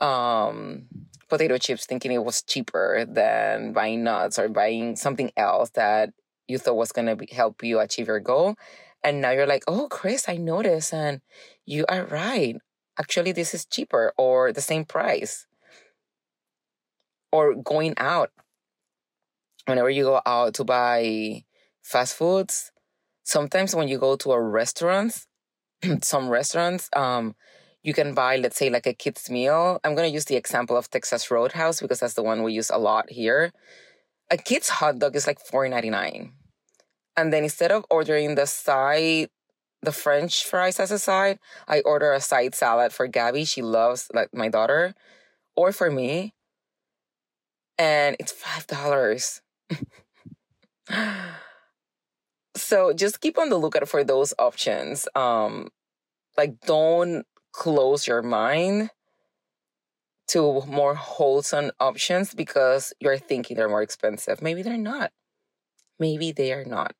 um 0.00 0.86
potato 1.28 1.58
chips 1.58 1.86
thinking 1.86 2.12
it 2.12 2.24
was 2.24 2.42
cheaper 2.42 3.04
than 3.08 3.72
buying 3.72 4.04
nuts 4.04 4.38
or 4.38 4.48
buying 4.48 4.96
something 4.96 5.30
else 5.36 5.70
that 5.70 6.10
you 6.48 6.58
thought 6.58 6.76
was 6.76 6.92
going 6.92 7.16
to 7.16 7.34
help 7.34 7.62
you 7.62 7.78
achieve 7.78 8.08
your 8.08 8.20
goal. 8.20 8.56
And 9.02 9.22
now 9.22 9.30
you're 9.30 9.46
like, 9.46 9.64
oh, 9.66 9.88
Chris, 9.88 10.28
I 10.28 10.36
noticed. 10.36 10.92
And 10.92 11.22
you 11.64 11.86
are 11.88 12.04
right. 12.04 12.56
Actually, 12.98 13.32
this 13.32 13.54
is 13.54 13.64
cheaper 13.64 14.12
or 14.18 14.52
the 14.52 14.60
same 14.60 14.84
price. 14.84 15.46
Or 17.32 17.54
going 17.54 17.94
out. 17.96 18.30
Whenever 19.66 19.88
you 19.88 20.04
go 20.04 20.20
out 20.26 20.54
to 20.54 20.64
buy 20.64 21.44
fast 21.82 22.16
foods, 22.16 22.72
sometimes 23.24 23.74
when 23.74 23.88
you 23.88 23.98
go 23.98 24.16
to 24.16 24.32
a 24.32 24.40
restaurant, 24.40 25.26
some 26.02 26.28
restaurants, 26.28 26.88
um, 26.94 27.34
you 27.82 27.94
can 27.94 28.14
buy, 28.14 28.36
let's 28.36 28.56
say, 28.58 28.68
like 28.70 28.86
a 28.86 28.92
kid's 28.92 29.30
meal. 29.30 29.80
I'm 29.84 29.94
going 29.94 30.08
to 30.08 30.12
use 30.12 30.26
the 30.26 30.36
example 30.36 30.76
of 30.76 30.90
Texas 30.90 31.30
Roadhouse 31.30 31.80
because 31.80 32.00
that's 32.00 32.14
the 32.14 32.22
one 32.22 32.42
we 32.42 32.52
use 32.52 32.70
a 32.70 32.78
lot 32.78 33.10
here. 33.10 33.52
A 34.30 34.36
kid's 34.36 34.68
hot 34.68 34.98
dog 34.98 35.16
is 35.16 35.26
like 35.26 35.38
$4.99. 35.38 36.32
And 37.16 37.32
then 37.32 37.44
instead 37.44 37.72
of 37.72 37.84
ordering 37.90 38.34
the 38.34 38.46
side, 38.46 39.28
the 39.82 39.92
French 39.92 40.44
fries 40.44 40.78
as 40.78 40.90
a 40.90 40.98
side, 40.98 41.38
I 41.66 41.80
order 41.80 42.12
a 42.12 42.20
side 42.20 42.54
salad 42.54 42.92
for 42.92 43.06
Gabby. 43.06 43.44
She 43.44 43.62
loves, 43.62 44.08
like 44.12 44.28
my 44.34 44.48
daughter, 44.48 44.94
or 45.56 45.72
for 45.72 45.90
me. 45.90 46.34
And 47.78 48.14
it's 48.20 48.32
$5. 48.32 49.40
so 52.70 52.92
just 52.92 53.20
keep 53.20 53.36
on 53.36 53.48
the 53.48 53.58
lookout 53.58 53.88
for 53.88 54.04
those 54.04 54.32
options. 54.38 55.08
Um, 55.16 55.70
like 56.38 56.60
don't 56.60 57.26
close 57.50 58.06
your 58.06 58.22
mind 58.22 58.90
to 60.28 60.62
more 60.68 60.94
wholesome 60.94 61.72
options 61.80 62.32
because 62.32 62.92
you're 63.00 63.18
thinking 63.18 63.56
they're 63.56 63.68
more 63.68 63.82
expensive. 63.82 64.40
Maybe 64.40 64.62
they're 64.62 64.78
not. 64.78 65.10
Maybe 65.98 66.30
they 66.30 66.52
are 66.52 66.64
not. 66.64 66.94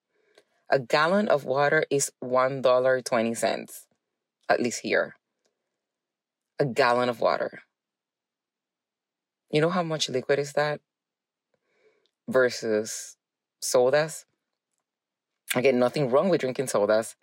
A 0.68 0.80
gallon 0.80 1.28
of 1.28 1.44
water 1.44 1.84
is 1.88 2.10
$1.20, 2.20 3.70
at 4.48 4.60
least 4.60 4.80
here. 4.80 5.14
A 6.58 6.64
gallon 6.64 7.08
of 7.08 7.20
water. 7.20 7.62
You 9.52 9.60
know 9.60 9.70
how 9.70 9.84
much 9.84 10.08
liquid 10.08 10.40
is 10.40 10.54
that 10.54 10.80
versus 12.28 13.16
sodas? 13.60 14.26
Again, 15.54 15.78
nothing 15.78 16.10
wrong 16.10 16.28
with 16.28 16.40
drinking 16.40 16.68
sodas. 16.68 17.16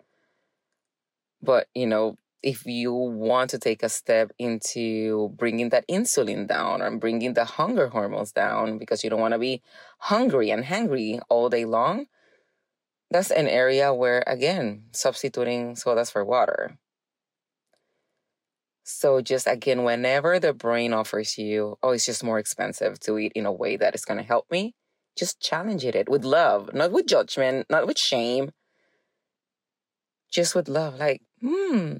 But, 1.40 1.68
you 1.74 1.86
know, 1.86 2.16
if 2.42 2.66
you 2.66 2.92
want 2.92 3.50
to 3.50 3.58
take 3.58 3.82
a 3.82 3.88
step 3.88 4.30
into 4.38 5.30
bringing 5.36 5.70
that 5.70 5.86
insulin 5.88 6.46
down 6.46 6.82
or 6.82 6.96
bringing 6.96 7.34
the 7.34 7.44
hunger 7.44 7.88
hormones 7.88 8.32
down 8.32 8.78
because 8.78 9.02
you 9.02 9.10
don't 9.10 9.20
want 9.20 9.32
to 9.32 9.38
be 9.38 9.62
hungry 9.98 10.50
and 10.50 10.64
hangry 10.64 11.20
all 11.28 11.48
day 11.48 11.64
long, 11.64 12.06
that's 13.10 13.30
an 13.30 13.48
area 13.48 13.94
where, 13.94 14.22
again, 14.26 14.84
substituting 14.92 15.74
sodas 15.74 16.10
for 16.10 16.24
water. 16.24 16.78
So, 18.84 19.20
just 19.20 19.46
again, 19.46 19.84
whenever 19.84 20.38
the 20.38 20.52
brain 20.52 20.92
offers 20.92 21.36
you, 21.38 21.78
oh, 21.82 21.90
it's 21.90 22.06
just 22.06 22.24
more 22.24 22.38
expensive 22.38 22.98
to 23.00 23.18
eat 23.18 23.32
in 23.34 23.46
a 23.46 23.52
way 23.52 23.76
that 23.76 23.94
is 23.94 24.04
going 24.04 24.18
to 24.18 24.24
help 24.24 24.50
me, 24.50 24.74
just 25.18 25.40
challenge 25.40 25.84
it 25.84 26.08
with 26.08 26.24
love, 26.24 26.72
not 26.72 26.92
with 26.92 27.06
judgment, 27.06 27.66
not 27.68 27.86
with 27.86 27.98
shame, 27.98 28.50
just 30.30 30.54
with 30.54 30.68
love. 30.68 30.96
Like, 30.96 31.22
hmm, 31.40 31.98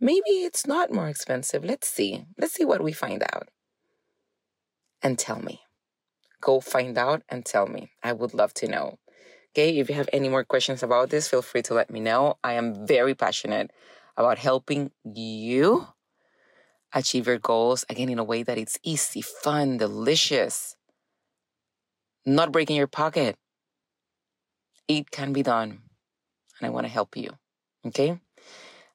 maybe 0.00 0.30
it's 0.46 0.66
not 0.66 0.92
more 0.92 1.08
expensive. 1.08 1.64
Let's 1.64 1.88
see. 1.88 2.24
Let's 2.38 2.54
see 2.54 2.64
what 2.64 2.82
we 2.82 2.92
find 2.92 3.22
out. 3.34 3.48
And 5.02 5.18
tell 5.18 5.40
me. 5.40 5.60
Go 6.40 6.60
find 6.60 6.96
out 6.96 7.22
and 7.28 7.44
tell 7.44 7.66
me. 7.66 7.90
I 8.02 8.12
would 8.12 8.32
love 8.32 8.54
to 8.54 8.68
know. 8.68 8.98
Okay, 9.52 9.78
if 9.78 9.88
you 9.88 9.94
have 9.96 10.08
any 10.12 10.28
more 10.28 10.44
questions 10.44 10.82
about 10.82 11.10
this, 11.10 11.28
feel 11.28 11.42
free 11.42 11.62
to 11.62 11.74
let 11.74 11.90
me 11.90 12.00
know. 12.00 12.38
I 12.44 12.52
am 12.52 12.86
very 12.86 13.14
passionate 13.14 13.72
about 14.16 14.38
helping 14.38 14.92
you 15.04 15.86
achieve 16.94 17.26
your 17.26 17.38
goals 17.38 17.84
again 17.88 18.08
in 18.08 18.18
a 18.18 18.24
way 18.24 18.42
that 18.42 18.58
it's 18.58 18.78
easy, 18.82 19.20
fun, 19.20 19.78
delicious, 19.78 20.76
not 22.26 22.52
breaking 22.52 22.76
your 22.76 22.86
pocket. 22.86 23.36
It 24.88 25.10
can 25.10 25.32
be 25.32 25.42
done. 25.42 25.80
And 26.60 26.66
I 26.66 26.70
want 26.70 26.86
to 26.86 26.92
help 26.92 27.16
you. 27.16 27.30
Okay? 27.86 28.20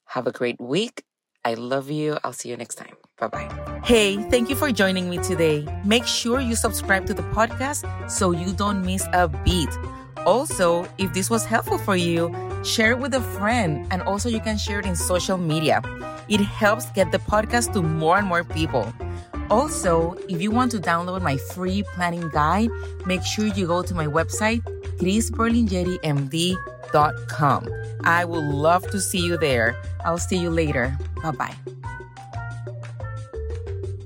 Have 0.06 0.28
a 0.28 0.32
great 0.32 0.60
week. 0.60 1.04
I 1.46 1.56
love 1.56 1.90
you. 1.92 2.18
I'll 2.24 2.34
see 2.34 2.50
you 2.50 2.58
next 2.58 2.76
time. 2.76 2.96
Bye 3.20 3.28
bye. 3.28 3.80
Hey, 3.84 4.18
thank 4.30 4.50
you 4.50 4.56
for 4.56 4.72
joining 4.72 5.10
me 5.10 5.18
today. 5.18 5.68
Make 5.84 6.06
sure 6.06 6.40
you 6.40 6.56
subscribe 6.56 7.06
to 7.08 7.14
the 7.14 7.24
podcast 7.34 7.84
so 8.10 8.32
you 8.32 8.54
don't 8.54 8.86
miss 8.86 9.06
a 9.14 9.28
beat. 9.28 9.70
Also, 10.26 10.88
if 10.98 11.12
this 11.14 11.30
was 11.30 11.44
helpful 11.44 11.78
for 11.78 11.98
you, 11.98 12.34
share 12.64 12.92
it 12.92 13.00
with 13.00 13.14
a 13.14 13.22
friend. 13.22 13.86
And 13.92 14.02
also, 14.04 14.30
you 14.30 14.40
can 14.40 14.58
share 14.58 14.80
it 14.80 14.86
in 14.86 14.96
social 14.96 15.38
media. 15.38 15.82
It 16.30 16.40
helps 16.40 16.86
get 16.92 17.12
the 17.12 17.20
podcast 17.20 17.74
to 17.74 17.82
more 17.82 18.18
and 18.18 18.28
more 18.28 18.46
people. 18.46 18.94
Also, 19.54 20.18
if 20.28 20.42
you 20.42 20.50
want 20.50 20.72
to 20.72 20.80
download 20.80 21.22
my 21.22 21.38
free 21.38 21.84
planning 21.94 22.28
guide, 22.30 22.72
make 23.06 23.22
sure 23.22 23.46
you 23.46 23.68
go 23.68 23.84
to 23.84 23.94
my 23.94 24.08
website, 24.08 24.63
chrisberlingerimd.com. 24.98 27.70
I 28.04 28.26
would 28.26 28.44
love 28.44 28.89
to 28.89 29.00
see 29.00 29.20
you 29.20 29.38
there. 29.38 29.76
I'll 30.04 30.18
see 30.18 30.38
you 30.38 30.50
later. 30.50 30.98
Bye 31.22 31.32
bye. 31.32 31.54